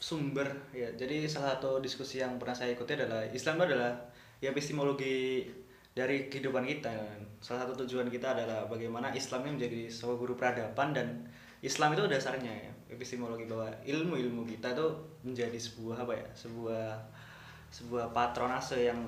sumber 0.00 0.48
ya. 0.72 0.88
Jadi 0.96 1.28
salah 1.28 1.60
satu 1.60 1.84
diskusi 1.84 2.24
yang 2.24 2.40
pernah 2.40 2.56
saya 2.56 2.72
ikuti 2.72 2.96
adalah 2.96 3.28
Islam 3.28 3.60
adalah 3.60 3.92
ya 4.44 4.52
epistemologi 4.52 5.48
dari 5.96 6.28
kehidupan 6.28 6.68
kita. 6.68 6.92
Salah 7.40 7.64
satu 7.64 7.88
tujuan 7.88 8.12
kita 8.12 8.36
adalah 8.36 8.68
bagaimana 8.68 9.08
Islam 9.16 9.48
ini 9.48 9.56
menjadi 9.56 9.80
sebuah 9.88 10.16
guru 10.20 10.34
peradaban 10.36 10.92
dan 10.92 11.24
Islam 11.64 11.96
itu 11.96 12.04
dasarnya 12.04 12.52
ya 12.52 12.70
epistemologi 12.92 13.48
bahwa 13.48 13.72
ilmu-ilmu 13.88 14.44
kita 14.44 14.76
itu 14.76 14.88
menjadi 15.24 15.56
sebuah 15.56 16.04
apa 16.04 16.12
ya 16.12 16.28
sebuah 16.36 16.84
sebuah 17.72 18.12
patronase 18.12 18.92
yang 18.92 19.00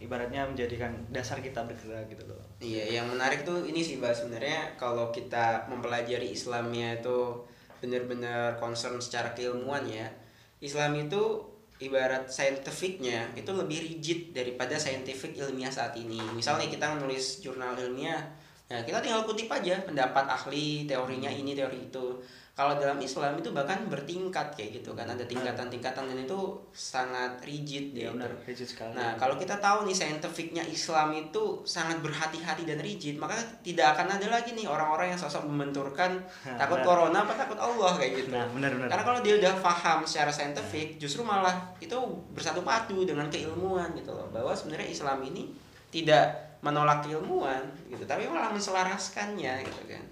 ibaratnya 0.00 0.48
menjadikan 0.48 0.90
dasar 1.12 1.38
kita 1.38 1.62
bergerak 1.62 2.08
gitu 2.10 2.24
loh. 2.26 2.42
Iya, 2.58 2.98
yang 2.98 3.06
menarik 3.12 3.46
tuh 3.46 3.62
ini 3.62 3.84
sih 3.84 4.00
Mbak 4.00 4.10
sebenarnya 4.10 4.74
kalau 4.74 5.14
kita 5.14 5.68
mempelajari 5.70 6.32
Islamnya 6.32 6.98
itu 6.98 7.44
benar-benar 7.78 8.58
concern 8.58 8.98
secara 8.98 9.30
keilmuan 9.36 9.86
ya. 9.86 10.10
Islam 10.58 10.98
itu 10.98 11.51
ibarat 11.82 12.30
scientificnya 12.30 13.34
itu 13.34 13.50
lebih 13.50 13.78
rigid 13.82 14.20
daripada 14.30 14.78
scientific 14.78 15.34
ilmiah 15.34 15.74
saat 15.74 15.98
ini. 15.98 16.22
Misalnya 16.32 16.70
kita 16.70 16.94
menulis 16.94 17.42
jurnal 17.42 17.74
ilmiah, 17.74 18.22
ya 18.70 18.80
kita 18.86 19.02
tinggal 19.02 19.26
kutip 19.26 19.50
aja 19.50 19.82
pendapat 19.82 20.30
ahli, 20.30 20.86
teorinya 20.86 21.28
ini, 21.28 21.58
teori 21.58 21.90
itu. 21.90 22.06
Kalau 22.52 22.76
dalam 22.76 23.00
Islam 23.00 23.40
itu 23.40 23.48
bahkan 23.48 23.88
bertingkat 23.88 24.52
kayak 24.52 24.84
gitu 24.84 24.92
kan, 24.92 25.08
ada 25.08 25.24
tingkatan-tingkatan 25.24 26.04
dan 26.04 26.18
itu 26.20 26.36
sangat 26.68 27.40
rigid 27.40 27.96
Ya 27.96 28.12
gitu. 28.12 28.20
benar, 28.20 28.28
rigid 28.44 28.68
sekali. 28.68 28.92
Nah, 28.92 29.16
kalau 29.16 29.40
kita 29.40 29.56
tahu 29.56 29.88
nih 29.88 29.96
scientificnya 29.96 30.60
Islam 30.68 31.16
itu 31.16 31.64
sangat 31.64 32.04
berhati-hati 32.04 32.68
dan 32.68 32.84
rigid, 32.84 33.16
maka 33.16 33.40
tidak 33.64 33.96
akan 33.96 34.20
ada 34.20 34.28
lagi 34.28 34.52
nih 34.52 34.68
orang-orang 34.68 35.16
yang 35.16 35.20
sosok 35.20 35.48
membenturkan 35.48 36.20
Nah, 36.44 36.56
takut 36.60 36.84
benar. 36.84 36.88
corona 36.92 37.18
apa 37.24 37.32
takut 37.32 37.56
Allah 37.56 37.92
kayak 37.96 38.12
gitu. 38.20 38.36
Nah, 38.36 38.44
benar 38.52 38.70
benar. 38.76 38.88
Karena 38.92 39.04
kalau 39.08 39.20
dia 39.24 39.34
udah 39.40 39.54
paham 39.64 39.98
secara 40.04 40.28
saintifik, 40.28 41.00
justru 41.00 41.24
malah 41.24 41.56
itu 41.80 41.96
bersatu 42.36 42.60
padu 42.60 43.08
dengan 43.08 43.32
keilmuan 43.32 43.96
gitu 43.96 44.12
loh. 44.12 44.28
Bahwa 44.28 44.52
sebenarnya 44.52 44.92
Islam 44.92 45.24
ini 45.24 45.48
tidak 45.88 46.36
menolak 46.60 47.00
keilmuan 47.00 47.64
gitu, 47.88 48.04
tapi 48.04 48.28
malah 48.28 48.52
menselaraskannya 48.52 49.64
gitu 49.64 49.82
kan. 49.88 50.04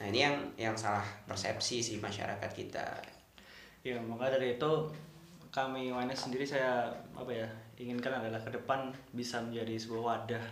Nah, 0.00 0.08
ini 0.08 0.24
yang 0.24 0.36
yang 0.56 0.74
salah 0.74 1.04
persepsi 1.28 1.84
sih 1.84 1.96
masyarakat 2.00 2.50
kita. 2.56 2.86
Ya, 3.84 4.00
maka 4.00 4.32
dari 4.32 4.56
itu 4.56 4.72
kami 5.52 5.92
WNS 5.92 6.30
sendiri 6.30 6.46
saya 6.48 6.88
apa 7.12 7.28
ya 7.28 7.44
inginkan 7.76 8.16
adalah 8.16 8.40
ke 8.40 8.54
depan 8.54 8.94
bisa 9.12 9.42
menjadi 9.42 9.76
sebuah 9.76 10.02
wadah 10.04 10.44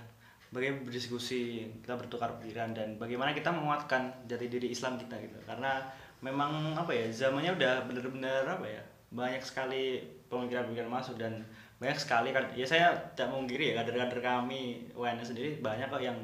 bagaimana 0.50 0.82
berdiskusi 0.84 1.68
kita 1.84 1.94
bertukar 1.94 2.34
pikiran 2.40 2.72
dan 2.72 2.96
bagaimana 2.96 3.37
kita 3.37 3.52
menguatkan 3.52 4.11
jati 4.24 4.48
diri 4.48 4.72
Islam 4.72 4.96
kita 4.96 5.14
gitu 5.20 5.38
karena 5.44 5.84
memang 6.24 6.74
apa 6.74 6.90
ya 6.90 7.06
zamannya 7.12 7.54
udah 7.54 7.87
bener-bener 7.87 8.42
apa 8.48 8.66
ya 8.66 8.82
banyak 9.12 9.44
sekali 9.44 10.02
pemikiran-pemikiran 10.32 10.90
masuk 10.90 11.20
dan 11.20 11.44
banyak 11.78 12.00
sekali 12.00 12.34
kan 12.34 12.48
ya 12.58 12.66
saya 12.66 12.90
tidak 13.14 13.30
mengkiri 13.30 13.72
ya 13.72 13.84
kader-kader 13.84 14.18
kami 14.18 14.88
WNS 14.98 15.30
sendiri 15.30 15.62
banyak 15.62 15.87
kok 15.87 16.02
yang 16.02 16.18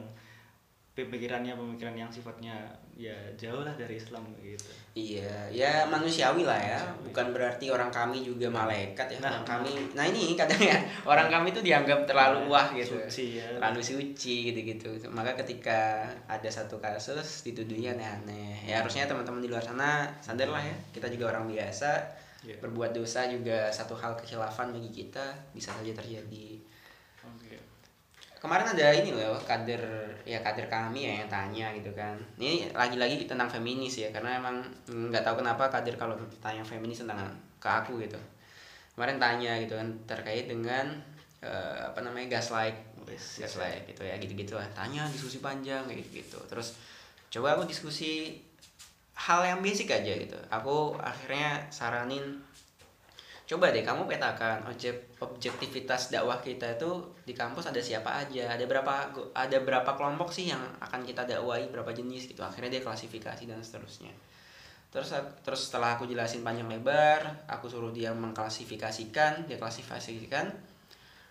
pemikirannya 0.98 1.54
pemikiran 1.54 1.94
yang 1.94 2.10
sifatnya 2.10 2.58
ya 2.94 3.16
jauh 3.35 3.66
lah 3.66 3.74
dari 3.74 3.98
Islam 3.98 4.22
gitu 4.38 4.70
Iya, 4.94 5.50
ya 5.50 5.90
manusiawi 5.90 6.46
lah 6.46 6.54
ya. 6.54 6.78
Bukan 7.02 7.35
berarti 7.35 7.66
orang 7.66 7.90
kami 7.90 8.22
juga 8.22 8.46
malaikat 8.46 9.11
ya. 9.11 9.18
Nah, 9.18 9.42
orang 9.42 9.66
kami, 9.66 9.90
nah 9.90 10.07
ini 10.07 10.38
kadang 10.38 10.62
ya 10.62 10.78
orang 11.11 11.26
kami 11.26 11.50
itu 11.50 11.66
dianggap 11.66 12.07
terlalu 12.07 12.46
wah 12.46 12.70
gitu. 12.70 12.94
Suci 13.11 13.42
ya. 13.42 13.59
Terlalu 13.59 13.83
suci 13.83 14.54
gitu-gitu. 14.54 14.94
Maka 15.11 15.35
ketika 15.35 16.07
ada 16.30 16.46
satu 16.46 16.78
kasus 16.78 17.42
dituduhnya 17.42 17.98
aneh-aneh. 17.98 18.70
Ya 18.70 18.87
harusnya 18.87 19.11
teman-teman 19.11 19.42
di 19.42 19.50
luar 19.50 19.66
sana 19.66 20.07
sadar 20.22 20.54
lah 20.54 20.62
ya. 20.62 20.76
Kita 20.94 21.11
juga 21.11 21.35
orang 21.35 21.50
biasa. 21.50 21.90
Iya. 22.46 22.62
Berbuat 22.62 22.94
dosa 22.94 23.26
juga 23.26 23.74
satu 23.74 23.98
hal 23.98 24.14
kekhilafan 24.14 24.70
bagi 24.70 24.94
kita 24.94 25.26
bisa 25.50 25.74
saja 25.74 25.90
terjadi. 25.90 26.62
Kemarin 28.44 28.76
ada 28.76 28.92
ini 28.92 29.16
loh 29.16 29.40
kader 29.40 29.80
ya 30.28 30.37
kader 30.44 30.68
kami 30.68 31.09
ya 31.09 31.24
yang 31.24 31.30
tanya 31.33 31.72
gitu 31.72 31.88
kan. 31.96 32.12
Ini 32.37 32.76
lagi-lagi 32.76 33.24
tentang 33.24 33.48
feminis 33.48 33.96
ya 33.96 34.12
karena 34.12 34.37
emang 34.37 34.61
nggak 34.85 35.24
tahu 35.24 35.40
kenapa 35.40 35.72
kader 35.72 35.96
kalau 35.96 36.12
tanya 36.44 36.61
feminis 36.61 37.00
tentang 37.00 37.24
ke 37.57 37.64
aku 37.64 38.04
gitu. 38.04 38.20
Kemarin 38.92 39.16
tanya 39.16 39.57
gitu 39.64 39.80
kan 39.80 39.88
terkait 40.04 40.44
dengan 40.44 40.92
uh, 41.40 41.88
apa 41.88 42.04
namanya 42.04 42.37
gaslight. 42.37 42.76
Gaslight 43.09 43.88
gitu 43.88 44.04
ya 44.04 44.20
gitu-gitu 44.20 44.61
lah 44.61 44.68
tanya 44.76 45.09
diskusi 45.09 45.40
panjang 45.40 45.88
kayak 45.88 46.04
gitu, 46.04 46.20
gitu. 46.20 46.38
Terus 46.44 46.76
coba 47.33 47.57
aku 47.57 47.64
diskusi 47.64 48.44
hal 49.16 49.40
yang 49.40 49.64
basic 49.64 49.88
aja 49.88 50.20
gitu. 50.20 50.37
Aku 50.52 51.00
akhirnya 51.00 51.64
saranin 51.72 52.44
coba 53.55 53.71
deh 53.71 53.87
kamu 53.87 54.11
petakan 54.11 54.67
objek 54.67 55.14
objektivitas 55.23 56.11
dakwah 56.11 56.43
kita 56.43 56.75
itu 56.75 56.90
di 57.23 57.38
kampus 57.38 57.71
ada 57.71 57.79
siapa 57.79 58.11
aja? 58.11 58.51
Ada 58.51 58.67
berapa 58.67 59.14
ada 59.31 59.59
berapa 59.62 59.87
kelompok 59.95 60.35
sih 60.35 60.51
yang 60.51 60.59
akan 60.83 61.07
kita 61.07 61.23
dakwai 61.23 61.71
berapa 61.71 61.95
jenis 61.95 62.27
gitu? 62.27 62.43
Akhirnya 62.43 62.75
dia 62.75 62.83
klasifikasi 62.83 63.47
dan 63.47 63.62
seterusnya. 63.62 64.11
Terus 64.90 65.14
terus 65.47 65.71
setelah 65.71 65.95
aku 65.95 66.03
jelasin 66.11 66.43
panjang 66.43 66.67
lebar 66.67 67.47
aku 67.47 67.71
suruh 67.71 67.95
dia 67.95 68.11
mengklasifikasikan 68.11 69.47
dia 69.47 69.55
klasifikasikan 69.55 70.51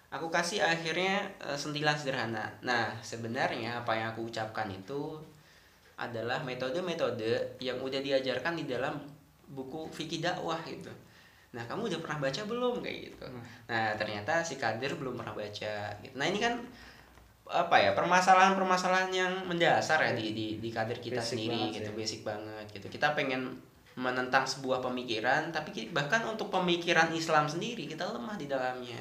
aku 0.07 0.31
kasih 0.31 0.63
akhirnya 0.63 1.27
uh, 1.43 1.59
sentilan 1.59 1.99
sederhana. 1.99 2.55
Nah 2.63 2.95
sebenarnya 3.03 3.83
apa 3.83 3.99
yang 3.99 4.15
aku 4.15 4.31
ucapkan 4.31 4.71
itu 4.71 5.19
adalah 5.99 6.39
metode-metode 6.47 7.59
yang 7.59 7.83
udah 7.83 7.99
diajarkan 7.99 8.55
di 8.55 8.63
dalam 8.63 8.95
buku 9.51 9.91
fikih 9.91 10.23
dakwah 10.23 10.63
gitu 10.63 11.11
nah 11.53 11.63
kamu 11.69 11.85
udah 11.85 11.99
pernah 12.01 12.19
baca 12.25 12.41
belum 12.49 12.75
kayak 12.81 12.99
gitu 13.13 13.25
hmm. 13.29 13.43
nah 13.69 13.93
ternyata 13.93 14.41
si 14.41 14.57
kadir 14.57 14.97
belum 14.97 15.13
pernah 15.13 15.37
baca 15.37 15.73
gitu. 16.01 16.13
nah 16.17 16.25
ini 16.25 16.41
kan 16.41 16.57
apa 17.45 17.75
ya 17.77 17.91
permasalahan-permasalahan 17.93 19.11
yang 19.13 19.33
mendasar 19.45 20.01
ya 20.01 20.11
di 20.17 20.33
di, 20.33 20.47
di 20.57 20.69
kadir 20.73 20.97
kita 20.97 21.21
basic 21.21 21.37
sendiri 21.37 21.61
gitu 21.69 21.91
ya. 21.93 21.95
basic 21.95 22.19
banget 22.25 22.65
gitu 22.73 22.87
kita 22.89 23.13
pengen 23.13 23.53
menentang 23.93 24.41
sebuah 24.49 24.81
pemikiran 24.81 25.53
tapi 25.53 25.93
bahkan 25.93 26.25
untuk 26.25 26.49
pemikiran 26.49 27.13
Islam 27.13 27.45
sendiri 27.45 27.85
kita 27.85 28.09
lemah 28.09 28.33
di 28.33 28.49
dalamnya 28.49 28.97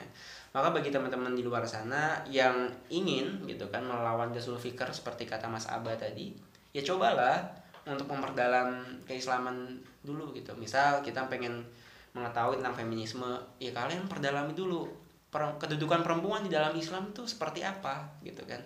maka 0.53 0.69
bagi 0.69 0.93
teman-teman 0.93 1.33
di 1.33 1.41
luar 1.41 1.65
sana 1.65 2.21
yang 2.29 2.69
ingin 2.93 3.41
gitu 3.49 3.73
kan 3.73 3.81
melawan 3.81 4.29
jasul 4.37 4.61
fikir 4.61 4.85
seperti 4.93 5.25
kata 5.25 5.49
Mas 5.49 5.65
Aba 5.65 5.97
tadi 5.97 6.37
ya 6.77 6.85
cobalah 6.85 7.41
untuk 7.89 8.05
memperdalam 8.13 8.85
keislaman 9.09 9.81
dulu 10.05 10.37
gitu 10.37 10.53
misal 10.61 11.01
kita 11.01 11.25
pengen 11.33 11.65
mengetahui 12.13 12.61
tentang 12.61 12.77
feminisme 12.77 13.29
ya 13.57 13.73
kalian 13.73 14.05
perdalami 14.09 14.53
dulu. 14.53 14.89
Per, 15.33 15.57
kedudukan 15.57 16.05
perempuan 16.05 16.45
di 16.45 16.53
dalam 16.53 16.77
Islam 16.77 17.09
itu 17.09 17.25
seperti 17.25 17.65
apa 17.65 18.21
gitu 18.21 18.45
kan? 18.45 18.61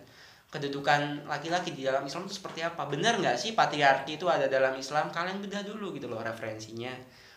Kedudukan 0.50 1.26
laki-laki 1.30 1.70
di 1.70 1.86
dalam 1.86 2.02
Islam 2.02 2.26
itu 2.26 2.42
seperti 2.42 2.66
apa? 2.66 2.90
Benar 2.90 3.22
nggak 3.22 3.38
sih 3.38 3.54
patriarki 3.54 4.18
itu 4.18 4.26
ada 4.26 4.50
dalam 4.50 4.74
Islam? 4.74 5.14
Kalian 5.14 5.38
bedah 5.38 5.62
dulu 5.62 5.94
gitu 5.94 6.10
loh 6.10 6.18
referensinya. 6.26 6.90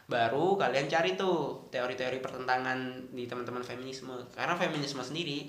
Baru 0.10 0.58
kalian 0.58 0.90
cari 0.90 1.14
tuh 1.14 1.70
teori-teori 1.70 2.18
pertentangan 2.18 3.10
di 3.14 3.30
teman-teman 3.30 3.62
feminisme. 3.62 4.18
Karena 4.34 4.58
feminisme 4.58 5.06
sendiri 5.06 5.46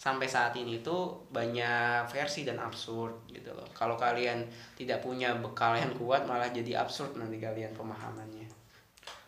sampai 0.00 0.24
saat 0.24 0.56
ini 0.56 0.80
tuh 0.80 1.28
banyak 1.28 2.08
versi 2.08 2.48
dan 2.48 2.56
absurd 2.56 3.28
gitu 3.28 3.52
loh. 3.52 3.68
Kalau 3.76 4.00
kalian 4.00 4.48
tidak 4.80 5.04
punya 5.04 5.36
bekal 5.36 5.76
yang 5.76 5.92
kuat 5.92 6.24
malah 6.24 6.48
jadi 6.48 6.80
absurd 6.80 7.20
nanti 7.20 7.36
kalian 7.36 7.76
pemahamannya. 7.76 8.48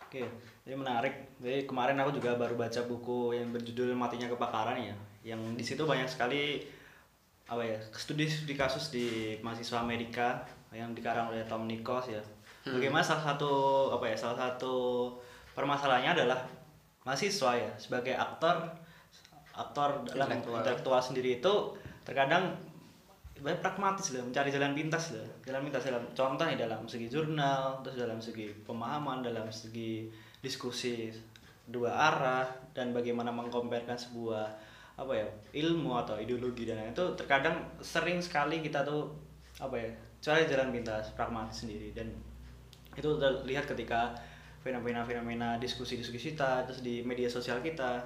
Oke 0.09 0.52
ini 0.63 0.75
menarik. 0.79 1.35
Jadi 1.43 1.67
kemarin 1.67 1.99
aku 1.99 2.15
juga 2.15 2.39
baru 2.39 2.55
baca 2.55 2.81
buku 2.87 3.35
yang 3.35 3.51
berjudul 3.51 3.91
Matinya 3.95 4.31
Kebakaran 4.31 4.79
ya. 4.79 4.95
Yang 5.23 5.41
di 5.59 5.63
situ 5.63 5.83
banyak 5.83 6.07
sekali 6.07 6.63
apa 7.43 7.59
ya 7.59 7.75
studi-studi 7.91 8.55
kasus 8.55 8.87
di 8.87 9.35
mahasiswa 9.43 9.83
Amerika 9.83 10.47
yang 10.71 10.95
dikarang 10.95 11.29
oleh 11.35 11.43
Tom 11.45 11.67
Nichols 11.67 12.07
ya. 12.07 12.23
Hmm. 12.63 12.79
Bagaimana 12.79 13.03
salah 13.03 13.35
satu 13.35 13.51
apa 13.91 14.07
ya 14.07 14.15
salah 14.15 14.39
satu 14.39 14.75
permasalahannya 15.51 16.23
adalah 16.23 16.39
mahasiswa 17.03 17.51
ya 17.59 17.71
sebagai 17.75 18.15
aktor 18.15 18.63
aktor 19.53 20.01
dalam 20.07 20.31
intelektual, 20.33 20.63
intelektual 20.63 20.99
sendiri 21.03 21.43
itu 21.43 21.53
terkadang 22.07 22.55
banyak 23.43 23.59
pragmatis 23.59 24.15
lah 24.15 24.23
mencari 24.23 24.49
jalan 24.49 24.71
pintas 24.71 25.11
lah 25.13 25.27
jalan 25.43 25.67
pintas 25.67 25.83
dalam 25.83 26.03
contoh 26.15 26.45
nih 26.47 26.55
dalam 26.55 26.87
segi 26.87 27.11
jurnal 27.11 27.83
terus 27.83 27.99
dalam 27.99 28.17
segi 28.23 28.49
pemahaman 28.63 29.19
dalam 29.19 29.51
segi 29.51 30.07
diskusi 30.43 31.09
dua 31.63 31.95
arah 31.95 32.45
dan 32.75 32.91
bagaimana 32.91 33.31
mengkomparkan 33.31 33.95
sebuah 33.95 34.51
apa 34.93 35.13
ya 35.15 35.25
ilmu 35.57 35.95
atau 35.97 36.19
ideologi 36.19 36.69
dan 36.69 36.77
lain 36.77 36.93
itu 36.93 37.05
terkadang 37.17 37.63
sering 37.81 38.19
sekali 38.21 38.61
kita 38.61 38.85
tuh 38.85 39.09
apa 39.57 39.73
ya 39.73 39.89
cari 40.21 40.45
jalan 40.45 40.69
pintas 40.69 41.15
pragmatis 41.17 41.65
sendiri 41.65 41.95
dan 41.95 42.11
itu 42.93 43.09
terlihat 43.17 43.65
ketika 43.65 44.13
fenomena-fenomena 44.61 45.57
diskusi-diskusi 45.57 46.35
kita 46.35 46.67
terus 46.69 46.85
di 46.85 47.01
media 47.01 47.25
sosial 47.25 47.63
kita 47.63 47.99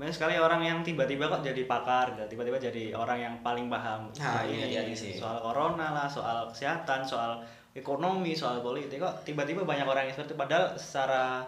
banyak 0.00 0.14
sekali 0.14 0.40
orang 0.40 0.64
yang 0.64 0.78
tiba-tiba 0.80 1.28
kok 1.28 1.44
jadi 1.44 1.68
pakar 1.68 2.16
tiba-tiba 2.26 2.56
jadi 2.56 2.96
orang 2.96 3.18
yang 3.20 3.34
paling 3.44 3.68
paham 3.68 4.08
nah, 4.16 4.42
ini, 4.48 4.72
iya, 4.72 4.88
iya, 4.88 4.96
sih. 4.96 5.14
soal 5.14 5.36
corona 5.38 5.92
lah 5.92 6.08
soal 6.08 6.48
kesehatan 6.48 7.04
soal 7.04 7.44
ekonomi 7.76 8.32
soal 8.32 8.64
politik 8.64 8.98
kok 8.98 9.20
tiba-tiba 9.22 9.62
banyak 9.68 9.84
orang 9.84 10.08
yang 10.08 10.14
seperti 10.16 10.34
padahal 10.34 10.72
secara 10.80 11.44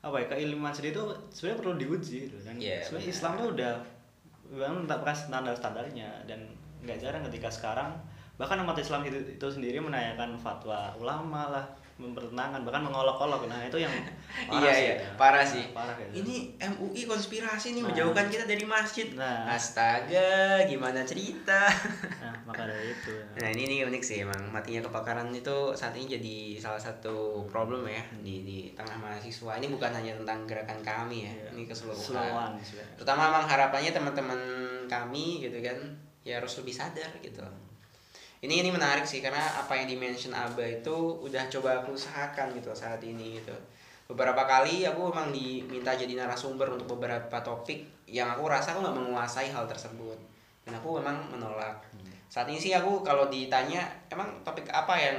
apa 0.00 0.16
ya 0.16 0.26
keilmuan 0.32 0.72
sendiri 0.72 0.96
itu 0.96 1.04
sebenarnya 1.28 1.58
perlu 1.60 1.72
diuji 1.76 2.16
gitu. 2.28 2.36
Dan 2.40 2.56
yeah, 2.56 2.80
sebenarnya 2.80 3.10
Islam 3.12 3.32
tuh 3.36 3.48
udah 3.52 3.74
memang 4.50 4.76
menetapkan 4.84 5.14
standar 5.14 5.54
standarnya 5.54 6.08
dan 6.24 6.40
nggak 6.80 6.98
jarang 6.98 7.22
ketika 7.28 7.52
sekarang 7.52 7.90
bahkan 8.40 8.56
umat 8.64 8.80
Islam 8.80 9.04
itu, 9.04 9.20
itu 9.36 9.46
sendiri 9.52 9.84
menanyakan 9.84 10.40
fatwa 10.40 10.96
ulama 10.96 11.52
lah 11.52 11.64
mempertentangan 12.00 12.64
bahkan 12.64 12.82
mengolok-olok 12.82 13.44
nah 13.46 13.60
itu 13.68 13.78
yang 13.84 13.92
iya 14.56 14.72
iya 14.72 14.94
ya. 14.96 15.08
parah 15.20 15.44
sih 15.44 15.70
nah, 15.70 15.84
parah 15.84 15.94
gitu. 16.00 16.24
ini 16.24 16.56
MUI 16.56 17.04
konspirasi 17.04 17.76
nih 17.76 17.84
nah. 17.84 17.92
menjauhkan 17.92 18.26
kita 18.32 18.44
dari 18.48 18.64
masjid 18.64 19.12
nah. 19.12 19.44
astaga 19.52 20.64
gimana 20.64 21.04
cerita 21.04 21.68
nah 22.24 22.34
maka 22.48 22.66
dari 22.66 22.96
itu 22.96 23.12
ya. 23.12 23.24
nah 23.44 23.48
ini, 23.52 23.62
ini 23.68 23.76
unik 23.84 24.02
sih 24.02 24.24
emang 24.24 24.40
matinya 24.48 24.88
kebakaran 24.88 25.28
itu 25.36 25.76
saat 25.76 25.92
ini 25.94 26.16
jadi 26.16 26.36
salah 26.56 26.80
satu 26.80 27.44
problem 27.46 27.84
ya 27.84 28.02
di 28.24 28.42
di 28.42 28.58
tengah 28.72 28.96
mahasiswa 28.96 29.60
ini 29.60 29.68
bukan 29.68 29.92
hanya 29.92 30.16
tentang 30.16 30.48
gerakan 30.48 30.80
kami 30.80 31.28
ya, 31.28 31.32
ya. 31.36 31.48
ini 31.52 31.68
keseluruhan 31.68 32.56
terutama 32.96 33.28
emang 33.28 33.44
harapannya 33.44 33.92
teman-teman 33.92 34.40
kami 34.88 35.44
gitu 35.44 35.60
kan 35.60 35.76
ya 36.24 36.40
harus 36.40 36.58
lebih 36.60 36.74
sadar 36.74 37.10
gitu 37.20 37.44
ini 38.40 38.64
ini 38.64 38.72
menarik 38.72 39.04
sih 39.04 39.20
karena 39.20 39.40
apa 39.60 39.76
yang 39.76 39.84
dimention 39.84 40.32
Aba 40.32 40.64
itu 40.64 41.20
udah 41.20 41.44
coba 41.52 41.84
aku 41.84 41.92
usahakan 41.92 42.56
gitu 42.56 42.72
saat 42.72 43.04
ini 43.04 43.36
gitu. 43.36 43.52
Beberapa 44.08 44.48
kali 44.48 44.88
aku 44.88 45.12
memang 45.12 45.28
diminta 45.28 45.92
jadi 45.92 46.16
narasumber 46.16 46.72
untuk 46.72 46.96
beberapa 46.96 47.36
topik 47.44 47.84
yang 48.08 48.32
aku 48.32 48.48
rasa 48.48 48.72
aku 48.72 48.80
nggak 48.80 48.96
menguasai 48.96 49.52
hal 49.52 49.68
tersebut. 49.68 50.16
Dan 50.64 50.72
aku 50.80 50.98
memang 50.98 51.20
menolak. 51.28 51.84
Saat 52.32 52.48
ini 52.48 52.56
sih 52.56 52.72
aku 52.72 53.04
kalau 53.04 53.28
ditanya 53.28 53.84
emang 54.08 54.40
topik 54.40 54.66
apa 54.72 54.96
yang 54.96 55.18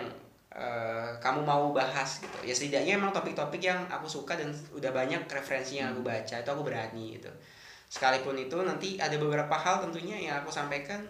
uh, 0.58 1.14
kamu 1.22 1.46
mau 1.46 1.70
bahas? 1.70 2.26
gitu. 2.26 2.38
Ya 2.42 2.54
setidaknya 2.58 2.98
emang 2.98 3.14
topik-topik 3.14 3.62
yang 3.62 3.86
aku 3.86 4.10
suka 4.10 4.34
dan 4.34 4.50
udah 4.74 4.90
banyak 4.90 5.30
referensi 5.30 5.78
yang 5.78 5.94
aku 5.94 6.02
baca 6.02 6.36
itu 6.42 6.50
aku 6.50 6.64
berani 6.66 7.22
gitu. 7.22 7.30
Sekalipun 7.86 8.34
itu 8.40 8.58
nanti 8.66 8.98
ada 8.98 9.14
beberapa 9.22 9.54
hal 9.54 9.86
tentunya 9.86 10.18
yang 10.18 10.42
aku 10.42 10.50
sampaikan 10.50 11.04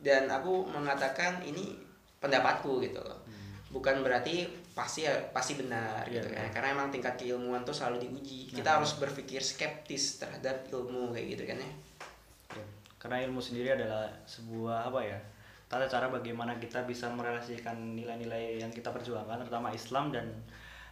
dan 0.00 0.28
aku 0.28 0.64
mengatakan 0.68 1.44
ini 1.44 1.76
pendapatku 2.20 2.80
gitu 2.84 3.00
loh 3.00 3.20
hmm. 3.24 3.72
bukan 3.72 4.00
berarti 4.00 4.48
pasti 4.72 5.04
pasti 5.34 5.60
benar 5.60 6.06
yeah, 6.08 6.20
gitu 6.20 6.28
kan 6.32 6.46
yeah. 6.46 6.52
karena 6.52 6.68
emang 6.76 6.88
tingkat 6.88 7.14
keilmuan 7.20 7.60
tuh 7.66 7.74
selalu 7.76 8.08
diuji 8.08 8.48
nah, 8.48 8.62
kita 8.62 8.70
harus 8.80 8.92
berpikir 8.96 9.40
skeptis 9.44 10.22
terhadap 10.22 10.64
ilmu 10.72 11.12
kayak 11.12 11.36
gitu 11.36 11.42
kan 11.48 11.58
ya 11.60 11.70
yeah. 12.56 12.68
karena 12.96 13.16
ilmu 13.28 13.40
sendiri 13.42 13.76
adalah 13.76 14.08
sebuah 14.24 14.88
apa 14.88 15.00
ya 15.04 15.18
tata 15.70 15.86
cara 15.86 16.10
bagaimana 16.10 16.58
kita 16.58 16.82
bisa 16.82 17.06
merelasikan 17.14 17.94
nilai-nilai 17.94 18.58
yang 18.58 18.74
kita 18.74 18.90
perjuangkan 18.90 19.46
terutama 19.46 19.70
Islam 19.70 20.10
dan 20.10 20.26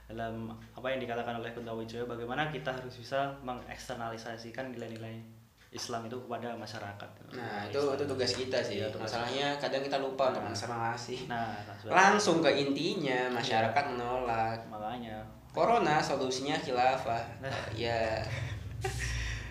dalam 0.09 0.55
apa 0.73 0.87
yang 0.89 1.05
dikatakan 1.05 1.37
oleh 1.37 1.53
Kunto 1.53 1.77
Wijaya 1.77 2.09
bagaimana 2.09 2.49
kita 2.49 2.73
harus 2.73 2.97
bisa 2.97 3.37
mengeksternalisasikan 3.45 4.73
nilai-nilai 4.73 5.38
Islam 5.69 6.09
itu 6.09 6.17
kepada 6.25 6.57
masyarakat. 6.57 7.11
Nah, 7.37 7.69
itu 7.69 7.77
itu 7.77 8.05
tugas 8.09 8.33
kita 8.33 8.59
sih. 8.65 8.81
Ya, 8.81 8.89
Masalahnya 8.89 9.61
kadang 9.61 9.85
kita 9.85 10.01
lupa 10.01 10.33
untuk 10.33 10.49
nah. 10.49 10.57
ngasih. 10.57 11.29
Nah, 11.29 11.53
langsung 11.85 12.41
ke 12.41 12.49
intinya 12.49 13.29
masyarakat 13.37 13.85
ya. 13.85 13.91
menolak. 13.93 14.59
Makanya. 14.73 15.21
Corona 15.53 16.01
solusinya 16.01 16.57
khilafah. 16.57 17.21
ya. 17.77 17.85
ya. 17.85 18.25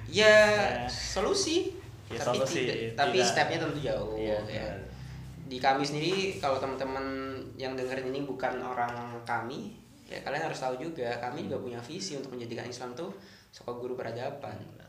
Ya, 0.10 0.38
solusi. 0.90 1.78
Ya, 2.08 2.24
tapi 2.24 2.40
solusi, 2.40 2.64
tidak, 2.64 2.78
tapi 2.96 3.18
stepnya 3.20 3.60
tentu 3.68 3.84
jauh 3.84 4.16
ya. 4.16 4.40
ya. 4.48 4.72
Di 5.46 5.60
kami 5.60 5.84
sendiri 5.84 6.40
kalau 6.40 6.58
teman-teman 6.58 7.36
yang 7.60 7.76
dengerin 7.76 8.16
ini 8.16 8.24
bukan 8.24 8.64
orang 8.64 8.96
kami, 9.28 9.76
ya 10.08 10.24
kalian 10.24 10.48
harus 10.48 10.56
tahu 10.56 10.80
juga 10.80 11.20
kami 11.20 11.52
juga 11.52 11.60
punya 11.60 11.80
visi 11.84 12.16
untuk 12.16 12.32
menjadikan 12.32 12.64
Islam 12.64 12.96
tuh 12.96 13.12
sebuah 13.52 13.76
guru 13.76 13.94
peradaban 14.00 14.87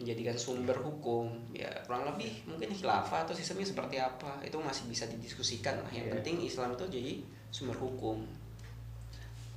menjadikan 0.00 0.32
sumber 0.34 0.74
hukum 0.80 1.28
ya 1.52 1.68
kurang 1.84 2.08
lebih 2.08 2.48
mungkin 2.48 2.72
khilafah 2.72 3.28
atau 3.28 3.36
sistemnya 3.36 3.68
seperti 3.68 4.00
apa 4.00 4.40
itu 4.40 4.56
masih 4.56 4.88
bisa 4.88 5.04
didiskusikan 5.06 5.76
lah 5.84 5.90
yang 5.92 6.08
Iya. 6.08 6.18
penting 6.18 6.40
Islam 6.42 6.72
itu 6.72 6.84
jadi 6.88 7.12
sumber 7.52 7.76
hukum 7.76 8.24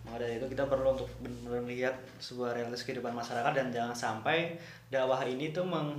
Maka 0.03 0.19
dari 0.27 0.35
itu 0.35 0.47
kita 0.51 0.67
perlu 0.67 0.99
untuk 0.99 1.07
benar-benar 1.23 1.63
lihat 1.63 1.95
sebuah 2.19 2.51
realitas 2.59 2.83
kehidupan 2.83 3.15
masyarakat 3.15 3.55
dan 3.55 3.71
jangan 3.71 3.95
sampai 3.95 4.59
dakwah 4.91 5.23
ini 5.23 5.55
tuh 5.55 5.63
meng 5.63 5.95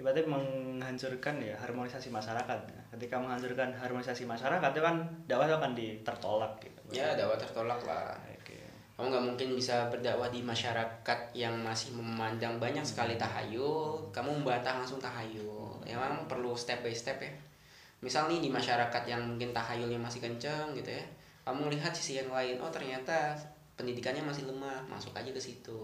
ibaratnya 0.00 0.24
menghancurkan 0.24 1.36
ya 1.44 1.52
harmonisasi 1.60 2.08
masyarakat. 2.08 2.58
Ketika 2.96 3.20
menghancurkan 3.20 3.76
harmonisasi 3.76 4.24
masyarakat 4.24 4.72
itu 4.72 4.80
kan 4.80 4.96
dakwah 5.28 5.44
itu 5.44 5.56
akan 5.56 5.72
ditertolak 5.76 6.52
gitu. 6.64 6.80
ya 6.96 7.12
dakwah 7.12 7.36
tertolak 7.36 7.80
lah 7.84 8.16
Oke. 8.16 8.35
Kamu 8.96 9.12
nggak 9.12 9.26
mungkin 9.28 9.48
bisa 9.52 9.92
berdakwah 9.92 10.32
di 10.32 10.40
masyarakat 10.40 11.20
yang 11.36 11.52
masih 11.60 11.92
memandang 11.92 12.56
banyak 12.56 12.80
sekali 12.80 13.20
tahayul. 13.20 14.08
Kamu 14.08 14.40
membantah 14.40 14.80
langsung 14.80 14.96
tahayul. 14.96 15.84
Ya 15.84 16.00
memang 16.00 16.24
perlu 16.24 16.56
step 16.56 16.80
by 16.80 16.96
step 16.96 17.20
ya. 17.20 17.28
Misal 18.00 18.24
nih 18.32 18.40
di 18.40 18.48
masyarakat 18.48 19.02
yang 19.04 19.20
mungkin 19.20 19.52
tahayulnya 19.52 20.00
masih 20.00 20.24
kenceng 20.24 20.72
gitu 20.72 20.96
ya. 20.96 21.04
Kamu 21.44 21.68
lihat 21.68 21.92
sisi 21.92 22.24
yang 22.24 22.32
lain 22.32 22.56
oh 22.56 22.72
ternyata 22.72 23.36
pendidikannya 23.76 24.24
masih 24.24 24.48
lemah 24.48 24.80
masuk 24.88 25.12
aja 25.12 25.28
ke 25.28 25.40
situ. 25.44 25.76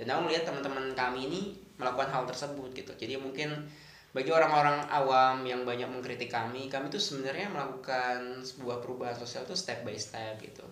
Dan 0.00 0.08
aku 0.08 0.32
melihat 0.32 0.48
teman-teman 0.48 0.96
kami 0.96 1.28
ini 1.28 1.40
melakukan 1.76 2.08
hal 2.08 2.24
tersebut 2.24 2.72
gitu. 2.72 2.96
Jadi 2.96 3.20
mungkin 3.20 3.52
bagi 4.16 4.32
orang-orang 4.32 4.88
awam 4.88 5.44
yang 5.44 5.66
banyak 5.66 5.90
mengkritik 5.90 6.30
kami 6.30 6.70
kami 6.70 6.86
tuh 6.86 7.02
sebenarnya 7.02 7.50
melakukan 7.50 8.40
sebuah 8.46 8.78
perubahan 8.78 9.18
sosial 9.18 9.42
tuh 9.42 9.58
step 9.58 9.82
by 9.82 9.98
step 9.98 10.38
gitu 10.38 10.62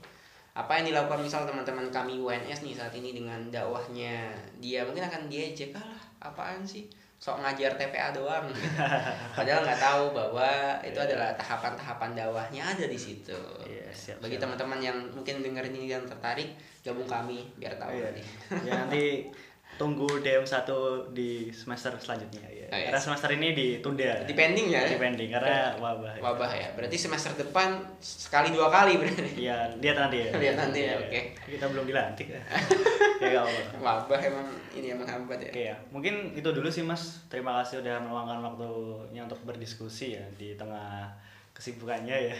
apa 0.52 0.76
yang 0.76 0.92
dilakukan 0.92 1.24
misal 1.24 1.48
teman-teman 1.48 1.88
kami 1.88 2.20
UNS 2.20 2.60
nih 2.60 2.76
saat 2.76 2.92
ini 2.92 3.16
dengan 3.16 3.40
dakwahnya 3.48 4.36
dia? 4.60 4.84
Mungkin 4.84 5.00
akan 5.00 5.32
diejek 5.32 5.72
alah 5.72 5.96
apaan 6.20 6.60
sih? 6.60 6.84
Sok 7.16 7.38
ngajar 7.38 7.78
TPA 7.78 8.10
doang. 8.10 8.50
Padahal 9.38 9.62
nggak 9.62 9.78
tahu 9.80 10.10
bahwa 10.10 10.48
itu 10.82 10.98
adalah 10.98 11.30
tahapan-tahapan 11.38 12.18
dakwahnya 12.18 12.62
ada 12.66 12.84
di 12.84 12.98
situ. 12.98 13.38
Iya, 13.62 13.86
siap, 13.94 14.18
bagi 14.18 14.36
teman-teman 14.36 14.82
yang 14.82 14.98
mungkin 15.14 15.38
dengerin 15.38 15.72
ini 15.72 15.86
dan 15.86 16.02
tertarik 16.04 16.52
gabung 16.82 17.06
kami 17.06 17.46
biar 17.56 17.78
tahu 17.78 17.94
Iya. 17.94 18.10
nanti. 18.10 18.22
Ya 18.66 18.72
nanti 18.74 19.04
tunggu 19.74 20.06
DM1 20.20 20.68
di 21.10 21.48
semester 21.50 21.90
selanjutnya 21.96 22.44
ya. 22.46 22.66
Oh, 22.68 22.78
iya. 22.78 22.86
Karena 22.88 23.00
semester 23.00 23.28
ini 23.34 23.48
ditunda. 23.52 24.24
depending 24.24 24.72
ya 24.72 24.84
Depending 24.88 25.28
karena 25.28 25.76
wabah. 25.76 26.16
ya. 26.16 26.20
wabah 26.24 26.50
ya 26.52 26.68
berarti 26.72 26.96
semester 26.96 27.32
depan 27.36 27.76
sekali 28.00 28.48
dua 28.48 28.72
kali 28.72 28.96
berarti 28.96 29.44
Iya, 29.44 29.76
lihat 29.76 29.96
nanti 29.98 30.16
ya. 30.24 30.30
Lihat 30.42 30.56
nanti 30.56 30.78
ya, 30.80 30.94
Iya, 30.96 30.96
oke. 31.04 31.20
Kita 31.52 31.64
belum 31.68 31.84
dilantik 31.84 32.28
ya. 32.32 32.40
ya 33.22 33.28
gak 33.32 33.44
apa-apa. 33.44 33.76
wabah 33.80 34.20
emang 34.24 34.46
ini 34.72 34.86
yang 34.92 34.98
menghambat 35.00 35.38
ya 35.40 35.50
Oke 35.52 35.62
ya, 35.68 35.76
mungkin 35.92 36.14
itu 36.32 36.48
dulu 36.48 36.68
sih 36.68 36.80
Mas. 36.80 37.20
Terima 37.28 37.60
kasih 37.60 37.84
udah 37.84 38.00
meluangkan 38.00 38.40
waktunya 38.42 39.22
untuk 39.22 39.40
berdiskusi 39.44 40.16
ya 40.16 40.24
di 40.36 40.56
tengah 40.56 41.12
kesibukannya 41.52 42.32
ya. 42.32 42.36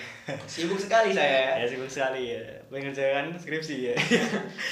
sibuk 0.49 0.81
sekali 0.81 1.13
saya 1.13 1.61
ya 1.61 1.67
sibuk 1.69 1.87
sekali 1.87 2.33
ya. 2.33 2.43
Mengerjakan 2.73 3.37
skripsi 3.37 3.93
ya. 3.93 3.95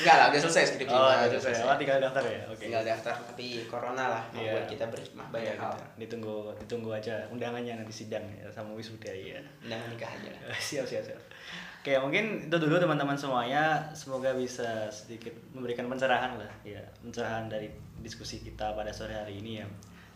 enggak 0.01 0.16
lah 0.16 0.26
udah 0.32 0.41
selesai 0.41 0.64
skripsi 0.74 0.97
oh, 0.97 1.05
Udah 1.12 1.28
itu 1.28 1.38
saya. 1.38 1.62
Oh, 1.68 1.76
tinggal 1.76 2.01
daftar 2.01 2.24
ya. 2.24 2.41
Oke. 2.49 2.64
tinggal 2.66 2.82
daftar 2.82 3.14
tapi 3.20 3.68
corona 3.68 4.05
lah 4.09 4.22
Iya. 4.32 4.57
membuat 4.57 4.64
kita 4.72 4.84
berhikmah 4.88 5.26
banyak 5.28 5.55
Iya, 5.55 5.61
hal 5.61 5.72
gitu. 5.76 5.84
Ditunggu 6.09 6.36
ditunggu 6.64 6.91
aja 6.97 7.14
undangannya 7.28 7.84
nanti 7.84 7.93
sidang 7.93 8.24
ya 8.32 8.49
sama 8.49 8.72
wisuda 8.72 9.12
ya. 9.12 9.41
undangan 9.62 9.86
nikah 9.93 10.09
aja 10.09 10.30
lah 10.32 10.57
siap 10.72 10.88
siap 10.88 11.05
siap 11.05 11.20
oke 11.80 11.93
mungkin 12.05 12.49
itu 12.49 12.57
dulu 12.57 12.76
teman-teman 12.80 13.16
semuanya 13.16 13.93
semoga 13.93 14.32
bisa 14.32 14.88
sedikit 14.93 15.32
memberikan 15.53 15.88
pencerahan 15.88 16.36
lah 16.41 16.53
ya 16.64 16.80
pencerahan 17.05 17.49
dari 17.49 17.68
diskusi 18.01 18.41
kita 18.41 18.72
pada 18.72 18.93
sore 18.93 19.12
hari 19.16 19.41
ini 19.41 19.61
ya 19.61 19.66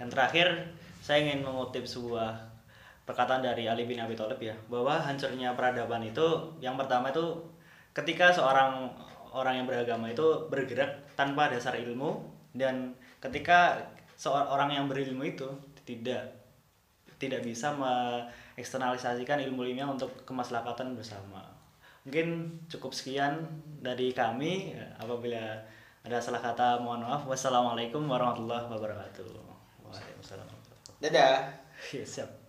dan 0.00 0.08
terakhir 0.08 0.72
saya 1.04 1.20
ingin 1.24 1.44
mengutip 1.44 1.84
sebuah 1.84 2.53
perkataan 3.04 3.44
dari 3.44 3.68
Ali 3.68 3.84
bin 3.84 4.00
Abi 4.00 4.16
Thalib 4.16 4.40
ya 4.40 4.56
bahwa 4.72 4.96
hancurnya 4.96 5.52
peradaban 5.52 6.00
itu 6.04 6.24
yang 6.60 6.80
pertama 6.80 7.12
itu 7.12 7.36
ketika 7.92 8.32
seorang 8.32 8.88
orang 9.34 9.62
yang 9.62 9.66
beragama 9.68 10.08
itu 10.08 10.48
bergerak 10.48 11.04
tanpa 11.14 11.52
dasar 11.52 11.76
ilmu 11.76 12.24
dan 12.56 12.96
ketika 13.20 13.76
seorang 14.14 14.72
yang 14.72 14.86
berilmu 14.86 15.26
itu 15.26 15.46
tidak 15.84 16.44
tidak 17.18 17.40
bisa 17.42 17.72
mengeksternalisasikan 17.74 19.40
ilmu-ilmunya 19.48 19.86
untuk 19.86 20.12
kemaslahatan 20.28 20.98
bersama. 20.98 21.40
Mungkin 22.04 22.60
cukup 22.68 22.92
sekian 22.92 23.48
dari 23.80 24.12
kami. 24.12 24.76
Apabila 25.00 25.56
ada 26.04 26.20
salah 26.20 26.42
kata, 26.44 26.84
mohon 26.84 27.00
maaf. 27.00 27.24
Wassalamualaikum 27.24 28.04
warahmatullahi 28.04 28.68
wabarakatuh. 28.68 29.24
Waalaikumsalam. 29.88 30.46
dadah 31.00 31.48
Ya, 31.96 32.04
siap. 32.04 32.43